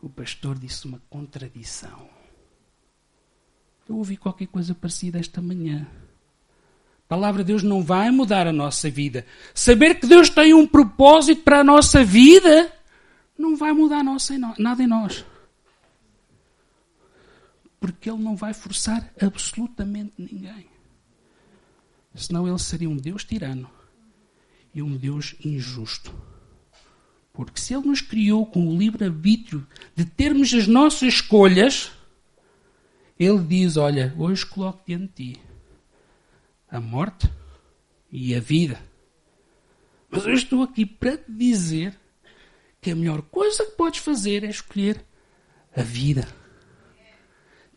O 0.00 0.08
pastor 0.08 0.58
disse 0.58 0.86
uma 0.86 1.02
contradição. 1.10 2.08
Eu 3.88 3.96
ouvi 3.96 4.16
qualquer 4.16 4.46
coisa 4.46 4.74
parecida 4.74 5.18
esta 5.18 5.40
manhã. 5.40 5.86
A 7.06 7.08
palavra 7.08 7.42
de 7.42 7.48
Deus 7.48 7.62
não 7.62 7.82
vai 7.82 8.10
mudar 8.10 8.46
a 8.46 8.52
nossa 8.52 8.90
vida. 8.90 9.24
Saber 9.54 10.00
que 10.00 10.06
Deus 10.06 10.28
tem 10.28 10.54
um 10.54 10.66
propósito 10.66 11.42
para 11.42 11.60
a 11.60 11.64
nossa 11.64 12.04
vida 12.04 12.72
não 13.38 13.56
vai 13.56 13.72
mudar 13.72 14.02
nada 14.58 14.82
em 14.82 14.86
nós. 14.86 15.24
Porque 17.86 18.10
Ele 18.10 18.20
não 18.20 18.34
vai 18.34 18.52
forçar 18.52 19.14
absolutamente 19.22 20.14
ninguém. 20.18 20.66
Senão 22.16 22.48
Ele 22.48 22.58
seria 22.58 22.90
um 22.90 22.96
Deus 22.96 23.22
tirano 23.22 23.70
e 24.74 24.82
um 24.82 24.96
Deus 24.96 25.36
injusto. 25.44 26.12
Porque 27.32 27.60
se 27.60 27.74
Ele 27.74 27.86
nos 27.86 28.00
criou 28.00 28.44
com 28.44 28.66
o 28.66 28.76
livre-arbítrio 28.76 29.64
de 29.94 30.04
termos 30.04 30.52
as 30.52 30.66
nossas 30.66 31.14
escolhas, 31.14 31.92
Ele 33.16 33.38
diz: 33.38 33.76
Olha, 33.76 34.12
hoje 34.18 34.44
coloco 34.44 34.82
diante 34.84 35.22
de 35.22 35.34
ti 35.34 35.40
a 36.68 36.80
morte 36.80 37.30
e 38.10 38.34
a 38.34 38.40
vida. 38.40 38.82
Mas 40.10 40.26
eu 40.26 40.32
estou 40.32 40.64
aqui 40.64 40.84
para 40.84 41.16
te 41.18 41.30
dizer 41.30 41.96
que 42.80 42.90
a 42.90 42.96
melhor 42.96 43.22
coisa 43.22 43.64
que 43.64 43.76
podes 43.76 44.00
fazer 44.00 44.42
é 44.42 44.48
escolher 44.48 45.06
a 45.76 45.82
vida. 45.82 46.26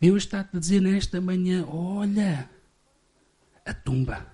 Deus 0.00 0.22
está-te 0.22 0.56
a 0.56 0.60
dizer 0.60 0.80
nesta 0.80 1.20
manhã: 1.20 1.66
olha, 1.66 2.48
a 3.66 3.74
tumba 3.74 4.26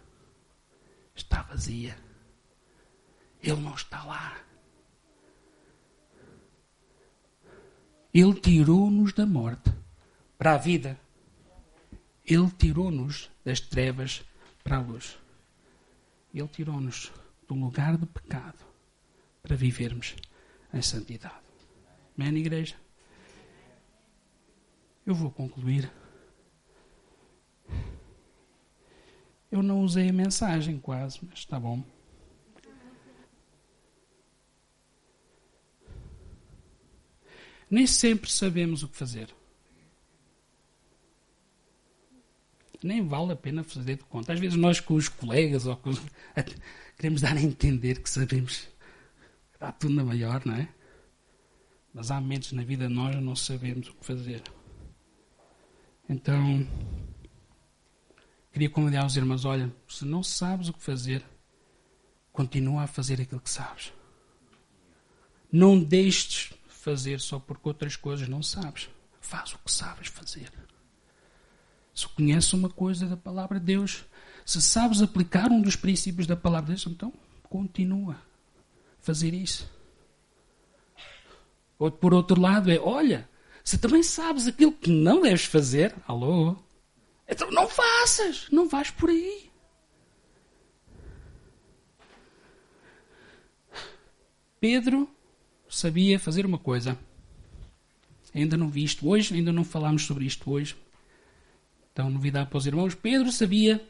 está 1.15 1.43
vazia. 1.43 1.97
Ele 3.43 3.61
não 3.61 3.75
está 3.75 4.05
lá. 4.05 4.41
Ele 8.15 8.35
tirou-nos 8.35 9.13
da 9.13 9.27
morte 9.27 9.71
para 10.39 10.55
a 10.55 10.57
vida. 10.57 10.99
Ele 12.25 12.51
tirou-nos 12.51 13.31
das 13.45 13.61
trevas 13.61 14.25
para 14.63 14.77
a 14.77 14.81
luz. 14.81 15.19
Ele 16.33 16.49
tirou-nos 16.49 17.13
do 17.47 17.55
lugar 17.55 17.97
de 17.97 18.07
pecado 18.07 18.65
para 19.43 19.57
vivermos 19.57 20.17
em 20.73 20.83
santidade. 20.83 21.35
Amém, 22.17 22.37
igreja? 22.39 22.75
Eu 25.07 25.15
vou 25.15 25.31
concluir. 25.31 25.91
Eu 29.51 29.63
não 29.63 29.83
usei 29.83 30.09
a 30.11 30.13
mensagem 30.13 30.79
quase, 30.79 31.21
mas 31.23 31.39
está 31.39 31.59
bom. 31.59 31.83
Nem 37.71 37.87
sempre 37.87 38.31
sabemos 38.31 38.83
o 38.83 38.89
que 38.89 38.97
fazer. 38.97 39.35
nem 42.83 43.07
vale 43.07 43.33
a 43.33 43.37
pena 43.37 43.65
fazer 43.65 43.97
de 43.97 44.05
conta. 44.05 44.33
Às 44.33 44.41
vezes 44.41 44.57
nós 44.57 44.81
com 44.81 44.95
os 44.95 45.09
colegas 45.09 45.67
ou 45.67 45.77
com 45.77 45.91
os... 45.91 46.01
queremos 46.97 47.21
dar 47.21 47.37
a 47.37 47.43
entender 47.43 48.01
que 48.01 48.09
sabemos 48.09 48.69
está 49.53 49.73
tudo 49.73 49.95
na 49.95 50.05
maior, 50.05 50.45
não 50.45 50.55
é? 50.55 50.69
Mas 51.93 52.11
há 52.11 52.21
momentos 52.21 52.53
na 52.53 52.63
vida 52.63 52.89
nós 52.89 53.17
não 53.17 53.35
sabemos 53.35 53.89
o 53.89 53.95
que 53.95 54.07
fazer. 54.07 54.43
Então, 56.09 56.67
queria 58.53 58.71
convidar 58.71 59.05
os 59.05 59.17
irmãos, 59.17 59.45
olha, 59.45 59.75
se 59.89 60.05
não 60.05 60.23
sabes 60.23 60.69
o 60.69 60.73
que 60.73 60.83
fazer, 60.83 61.25
continua 62.33 62.83
a 62.83 62.87
fazer 62.87 63.21
aquilo 63.21 63.41
que 63.41 63.51
sabes. 63.51 63.93
Não 65.51 65.83
deixes 65.83 66.53
fazer 66.69 67.21
só 67.21 67.39
porque 67.41 67.69
outras 67.69 67.97
coisas 67.97 68.29
não 68.29 68.43
sabes. 68.43 68.89
Faz 69.21 69.53
o 69.55 69.59
que 69.59 69.73
sabes 69.73 70.09
fazer. 70.09 70.53
Se 71.93 72.07
conheces 72.09 72.53
uma 72.53 72.69
coisa 72.69 73.07
da 73.07 73.17
palavra 73.17 73.59
de 73.59 73.67
Deus, 73.67 74.05
se 74.45 74.63
sabes 74.63 75.03
aplicar 75.03 75.51
um 75.51 75.61
dos 75.61 75.75
princípios 75.75 76.27
da 76.27 76.37
palavra 76.37 76.67
de 76.67 76.83
Deus, 76.83 76.95
então 76.95 77.13
continua 77.49 78.15
a 78.15 78.19
fazer 79.01 79.35
isso. 79.35 79.69
Ou 81.79 81.91
por 81.91 82.15
outro 82.15 82.41
lado 82.41 82.71
é, 82.71 82.79
olha, 82.79 83.29
se 83.67 83.77
também 83.79 84.01
sabes 84.01 84.47
aquilo 84.47 84.71
que 84.71 84.89
não 84.89 85.21
deves 85.21 85.45
fazer, 85.45 85.93
alô, 86.07 86.55
então 87.27 87.51
não 87.51 87.69
faças, 87.69 88.49
não 88.53 88.69
vais 88.69 88.93
por 88.93 89.11
aí. 89.11 89.51
Pedro 94.61 95.11
sabia 95.69 96.17
fazer 96.17 96.47
uma 96.47 96.59
coisa. 96.59 96.97
Ainda 98.33 98.57
não 98.57 98.69
vi 98.69 98.85
isto 98.85 99.09
hoje, 99.09 99.35
ainda 99.35 99.53
não 99.53 99.65
falámos 99.65 100.07
sobre 100.07 100.27
isto 100.27 100.49
hoje, 100.49 100.77
então, 101.93 102.09
novidade 102.09 102.49
para 102.49 102.59
os 102.59 102.67
irmãos: 102.69 102.95
Pedro 102.95 103.33
sabia 103.33 103.85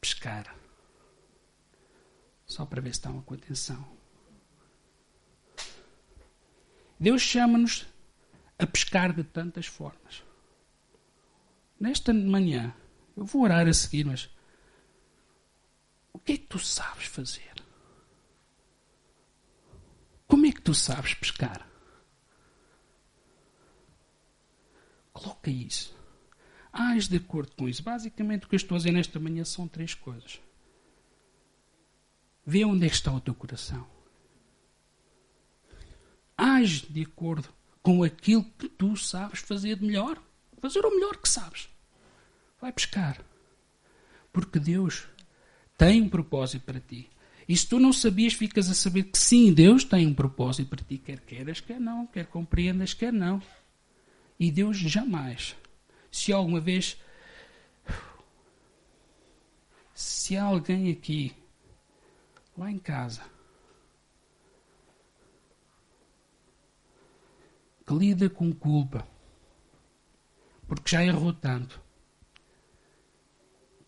pescar. 0.00 0.56
Só 2.46 2.66
para 2.66 2.80
ver 2.80 2.88
se 2.88 2.98
estão 2.98 3.22
com 3.22 3.34
atenção. 3.34 3.86
Deus 6.98 7.22
chama-nos 7.22 7.86
a 8.62 8.66
pescar 8.66 9.12
de 9.12 9.24
tantas 9.24 9.66
formas. 9.66 10.22
Nesta 11.78 12.12
manhã, 12.12 12.74
eu 13.16 13.24
vou 13.24 13.42
orar 13.42 13.66
a 13.66 13.72
seguir, 13.72 14.04
mas 14.04 14.30
o 16.12 16.18
que 16.18 16.32
é 16.32 16.36
que 16.36 16.46
tu 16.46 16.58
sabes 16.58 17.06
fazer? 17.06 17.52
Como 20.26 20.46
é 20.46 20.52
que 20.52 20.62
tu 20.62 20.74
sabes 20.74 21.14
pescar? 21.14 21.68
Coloca 25.12 25.50
isso 25.50 26.02
age 26.72 27.08
de 27.08 27.16
acordo 27.16 27.54
com 27.54 27.68
isso. 27.68 27.82
Basicamente, 27.82 28.46
o 28.46 28.48
que 28.48 28.54
eu 28.54 28.58
estou 28.58 28.76
a 28.76 28.78
dizer 28.78 28.92
nesta 28.92 29.20
manhã 29.20 29.44
são 29.44 29.68
três 29.68 29.94
coisas. 29.94 30.40
Vê 32.44 32.64
onde 32.64 32.86
é 32.86 32.88
que 32.88 32.94
está 32.94 33.12
o 33.12 33.20
teu 33.20 33.34
coração. 33.34 33.86
Age 36.36 36.86
de 36.88 37.02
acordo 37.02 37.48
com 37.82 38.02
aquilo 38.02 38.44
que 38.58 38.68
tu 38.68 38.96
sabes 38.96 39.40
fazer 39.40 39.76
de 39.76 39.84
melhor. 39.84 40.20
Fazer 40.60 40.84
o 40.84 40.90
melhor 40.90 41.16
que 41.16 41.28
sabes. 41.28 41.68
Vai 42.60 42.72
pescar. 42.72 43.20
Porque 44.32 44.58
Deus 44.58 45.06
tem 45.76 46.00
um 46.02 46.08
propósito 46.08 46.64
para 46.64 46.80
ti. 46.80 47.10
E 47.48 47.56
se 47.56 47.66
tu 47.66 47.80
não 47.80 47.92
sabias, 47.92 48.34
ficas 48.34 48.70
a 48.70 48.74
saber 48.74 49.04
que 49.04 49.18
sim, 49.18 49.52
Deus 49.52 49.82
tem 49.84 50.06
um 50.06 50.14
propósito 50.14 50.68
para 50.68 50.84
ti, 50.84 50.96
quer 50.96 51.20
queiras, 51.20 51.60
quer 51.60 51.80
não, 51.80 52.06
quer 52.06 52.26
compreendas, 52.26 52.94
quer 52.94 53.12
não. 53.12 53.42
E 54.38 54.50
Deus 54.50 54.76
jamais 54.76 55.56
se 56.10 56.32
alguma 56.32 56.60
vez. 56.60 56.96
Se 59.94 60.36
há 60.36 60.44
alguém 60.44 60.90
aqui, 60.90 61.34
lá 62.56 62.70
em 62.70 62.78
casa, 62.78 63.22
que 67.86 67.94
lida 67.94 68.30
com 68.30 68.52
culpa, 68.52 69.06
porque 70.66 70.90
já 70.90 71.04
errou 71.04 71.32
tanto, 71.32 71.80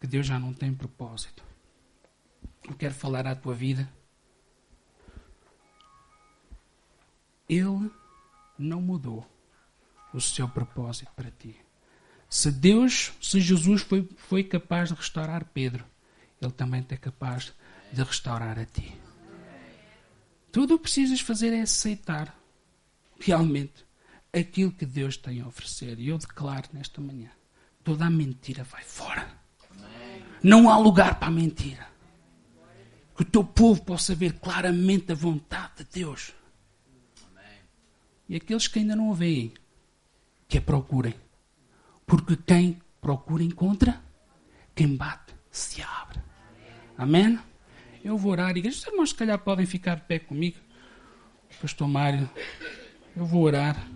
que 0.01 0.07
Deus 0.07 0.27
já 0.27 0.39
não 0.39 0.53
tem 0.53 0.75
propósito. 0.75 1.43
Eu 2.69 2.75
quero 2.75 2.95
falar 2.95 3.27
à 3.27 3.35
tua 3.35 3.55
vida. 3.55 3.89
Ele 7.49 7.91
não 8.59 8.81
mudou 8.81 9.27
o 10.13 10.21
seu 10.21 10.49
propósito 10.49 11.11
para 11.15 11.31
ti. 11.31 11.57
Se 12.29 12.51
Deus, 12.51 13.13
se 13.21 13.41
Jesus 13.41 13.83
foi, 13.83 14.09
foi 14.17 14.45
capaz 14.45 14.89
de 14.89 14.95
restaurar 14.95 15.45
Pedro, 15.45 15.85
Ele 16.41 16.53
também 16.53 16.85
é 16.89 16.97
capaz 16.97 17.53
de 17.93 18.03
restaurar 18.03 18.59
a 18.59 18.65
ti. 18.65 18.99
Tudo 20.51 20.75
o 20.75 20.79
que 20.79 20.85
precisas 20.85 21.21
fazer 21.21 21.53
é 21.53 21.63
aceitar 21.63 22.37
realmente 23.25 23.85
aquilo 24.33 24.73
que 24.73 24.85
Deus 24.85 25.17
tem 25.17 25.41
a 25.41 25.47
oferecer. 25.47 25.99
E 25.99 26.09
eu 26.09 26.19
declaro 26.19 26.69
nesta 26.73 27.01
manhã: 27.01 27.31
toda 27.83 28.07
a 28.07 28.11
mentira 28.11 28.65
vai 28.65 28.83
fora. 28.83 29.27
Não 30.43 30.69
há 30.69 30.77
lugar 30.77 31.19
para 31.19 31.29
a 31.29 31.31
mentira. 31.31 31.89
Que 33.17 33.23
o 33.23 33.25
teu 33.25 33.45
povo 33.45 33.83
possa 33.83 34.15
ver 34.15 34.35
claramente 34.41 35.13
a 35.13 35.15
vontade 35.15 35.79
de 35.79 36.01
Deus. 36.01 36.33
E 38.29 38.37
aqueles 38.37 38.67
que 38.67 38.79
ainda 38.79 38.97
não 38.97 39.13
a 39.13 39.15
veem, 39.15 39.53
que 40.49 40.59
a 40.59 40.63
procurem 40.63 41.15
Porque 42.07 42.37
quem 42.37 42.81
procura 43.01 43.43
encontra, 43.43 44.03
quem 44.75 44.97
bate 44.97 45.35
se 45.51 45.83
abre. 45.83 46.21
Amém? 46.97 47.39
Eu 48.03 48.19
vou 48.19 48.33
orar. 48.33 48.57
E 48.57 48.67
os 48.67 48.85
irmãos, 48.87 49.11
se 49.11 49.15
calhar, 49.15 49.39
podem 49.39 49.67
ficar 49.67 49.97
de 49.97 50.03
pé 50.03 50.19
comigo. 50.19 50.59
Pastor 51.61 51.89
Mário, 51.89 52.29
eu 53.17 53.25
vou 53.25 53.43
orar. 53.43 53.95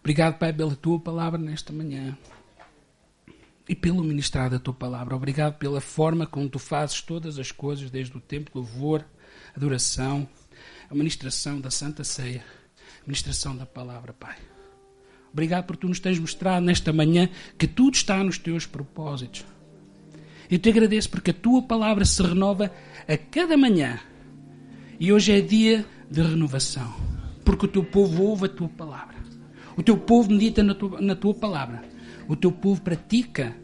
Obrigado, 0.00 0.36
Pai, 0.36 0.52
pela 0.52 0.74
tua 0.74 0.98
palavra 0.98 1.38
nesta 1.38 1.72
manhã 1.72 2.18
e 3.68 3.74
pelo 3.74 4.02
ministrar 4.02 4.50
da 4.50 4.58
tua 4.58 4.74
palavra. 4.74 5.14
Obrigado 5.14 5.56
pela 5.58 5.80
forma 5.80 6.26
como 6.26 6.48
tu 6.48 6.58
fazes 6.58 7.00
todas 7.00 7.38
as 7.38 7.52
coisas, 7.52 7.88
desde 7.88 8.16
o 8.16 8.20
tempo 8.20 8.50
louvor, 8.52 9.04
adoração, 9.56 10.28
a 10.92 10.94
ministração 10.94 11.58
da 11.58 11.70
Santa 11.70 12.04
Ceia, 12.04 12.44
a 13.02 13.06
ministração 13.06 13.56
da 13.56 13.64
palavra, 13.64 14.12
Pai. 14.12 14.36
Obrigado 15.32 15.64
por 15.64 15.74
tu 15.74 15.88
nos 15.88 15.98
tens 15.98 16.18
mostrado 16.18 16.66
nesta 16.66 16.92
manhã 16.92 17.30
que 17.56 17.66
tudo 17.66 17.94
está 17.94 18.22
nos 18.22 18.36
teus 18.36 18.66
propósitos. 18.66 19.42
Eu 20.50 20.58
te 20.58 20.68
agradeço 20.68 21.08
porque 21.08 21.30
a 21.30 21.34
tua 21.34 21.62
palavra 21.62 22.04
se 22.04 22.22
renova 22.22 22.70
a 23.08 23.16
cada 23.16 23.56
manhã. 23.56 23.98
E 25.00 25.10
hoje 25.10 25.32
é 25.32 25.40
dia 25.40 25.86
de 26.10 26.20
renovação. 26.20 26.94
Porque 27.42 27.64
o 27.64 27.68
teu 27.68 27.84
povo 27.84 28.22
ouve 28.24 28.44
a 28.44 28.50
tua 28.50 28.68
palavra. 28.68 29.16
O 29.78 29.82
teu 29.82 29.96
povo 29.96 30.30
medita 30.30 30.62
na 30.62 30.74
tua, 30.74 31.00
na 31.00 31.16
tua 31.16 31.32
palavra. 31.32 31.82
O 32.28 32.36
teu 32.36 32.52
povo 32.52 32.82
pratica 32.82 33.56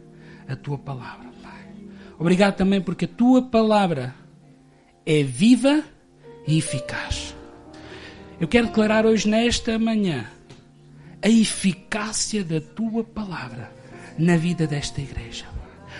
a 0.47 0.55
tua 0.55 0.79
palavra, 0.79 1.29
Pai. 1.43 1.75
Obrigado 2.17 2.55
também 2.55 2.81
porque 2.81 3.05
a 3.05 3.07
tua 3.07 3.43
palavra 3.43 4.15
é 5.05 5.21
viva 5.21 5.83
e 6.49 6.57
eficaz. 6.57 7.35
Eu 8.39 8.47
quero 8.47 8.67
declarar 8.67 9.05
hoje, 9.05 9.27
nesta 9.29 9.77
manhã, 9.77 10.25
a 11.21 11.29
eficácia 11.29 12.43
da 12.43 12.59
tua 12.59 13.03
palavra 13.03 13.71
na 14.17 14.35
vida 14.37 14.65
desta 14.65 15.01
igreja. 15.01 15.45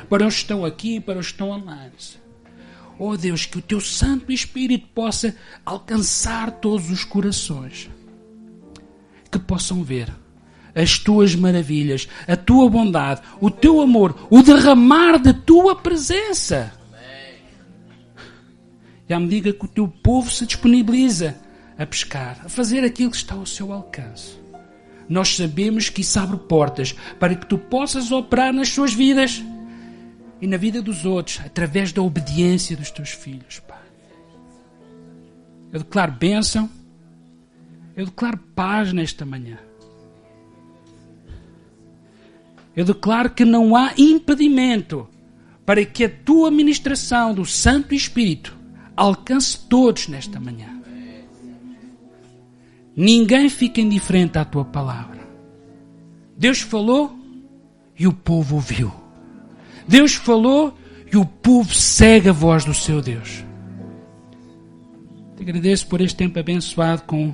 Para 0.10 0.26
os 0.26 0.36
que 0.36 0.42
estão 0.42 0.66
aqui 0.66 1.00
para 1.00 1.20
os 1.20 1.28
que 1.28 1.34
estão 1.34 1.50
online. 1.50 1.92
Oh 2.98 3.16
Deus, 3.16 3.46
que 3.46 3.60
o 3.60 3.62
teu 3.62 3.80
Santo 3.80 4.32
Espírito 4.32 4.88
possa 4.94 5.36
alcançar 5.66 6.52
todos 6.52 6.90
os 6.90 7.04
corações 7.04 7.90
que 9.32 9.40
possam 9.40 9.84
ver 9.84 10.12
as 10.74 10.98
tuas 10.98 11.36
maravilhas, 11.36 12.08
a 12.28 12.36
tua 12.36 12.70
bondade, 12.70 13.22
o 13.40 13.50
teu 13.50 13.82
amor, 13.82 14.28
o 14.30 14.42
derramar 14.42 15.18
da 15.18 15.34
tua 15.34 15.76
presença. 15.76 16.79
E 19.10 19.14
à 19.14 19.20
medida 19.20 19.52
que 19.52 19.66
o 19.66 19.68
teu 19.68 19.88
povo 19.88 20.30
se 20.30 20.46
disponibiliza 20.46 21.36
a 21.78 21.86
pescar, 21.86 22.42
a 22.46 22.50
fazer 22.50 22.84
aquilo 22.84 23.12
que 23.12 23.18
está 23.18 23.36
ao 23.36 23.46
seu 23.46 23.74
alcance, 23.74 24.38
nós 25.10 25.36
sabemos 25.36 25.90
que 25.90 26.02
isso 26.02 26.20
abre 26.20 26.38
portas 26.38 26.94
para 27.20 27.34
que 27.34 27.48
tu 27.48 27.58
possas 27.58 28.12
operar 28.12 28.54
nas 28.54 28.70
suas 28.70 28.94
vidas 28.94 29.44
e 30.40 30.46
na 30.46 30.56
vida 30.56 30.82
dos 30.82 31.06
outros, 31.06 31.42
através 31.44 31.92
da 31.92 32.02
obediência 32.02 32.78
dos 32.78 32.92
teus 32.92 33.10
filhos, 33.10 33.60
Pai. 33.68 33.78
Eu 35.74 35.80
declaro 35.80 36.12
bênção 36.12 36.70
eu 38.00 38.06
declaro 38.06 38.38
paz 38.56 38.94
nesta 38.94 39.26
manhã. 39.26 39.58
Eu 42.74 42.86
declaro 42.86 43.30
que 43.30 43.44
não 43.44 43.76
há 43.76 43.92
impedimento 43.98 45.06
para 45.66 45.84
que 45.86 46.06
a 46.06 46.10
tua 46.10 46.50
ministração 46.50 47.34
do 47.34 47.46
Santo 47.46 47.94
Espírito 47.94 48.58
alcance 49.00 49.58
todos 49.58 50.08
nesta 50.08 50.40
manhã. 50.40 50.80
Ninguém 52.96 53.50
fica 53.50 53.80
indiferente 53.80 54.38
à 54.38 54.44
tua 54.44 54.66
palavra. 54.66 55.20
Deus 56.38 56.60
falou 56.60 57.18
e 57.98 58.08
o 58.08 58.14
povo 58.14 58.56
ouviu. 58.56 58.94
Deus 59.88 60.16
falou 60.16 60.78
e 61.12 61.18
o 61.18 61.26
povo 61.26 61.74
segue 61.74 62.30
a 62.30 62.34
voz 62.34 62.66
do 62.66 62.74
seu 62.74 63.02
Deus. 63.02 63.44
Te 65.36 65.44
agradeço 65.44 65.88
por 65.88 66.02
este 66.02 66.18
tempo 66.18 66.38
abençoado 66.38 67.04
com 67.04 67.34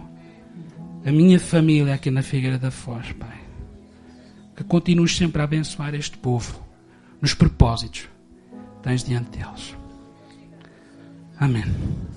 a 1.03 1.11
minha 1.11 1.39
família 1.39 1.95
aqui 1.95 2.11
na 2.11 2.21
Figueira 2.21 2.59
da 2.59 2.69
Foz, 2.69 3.11
Pai. 3.13 3.39
Que 4.55 4.63
continues 4.63 5.17
sempre 5.17 5.41
a 5.41 5.45
abençoar 5.45 5.95
este 5.95 6.17
povo 6.17 6.59
nos 7.21 7.33
propósitos 7.33 8.01
que 8.01 8.83
tens 8.83 9.03
diante 9.03 9.39
deles. 9.39 9.75
Amém. 11.39 12.14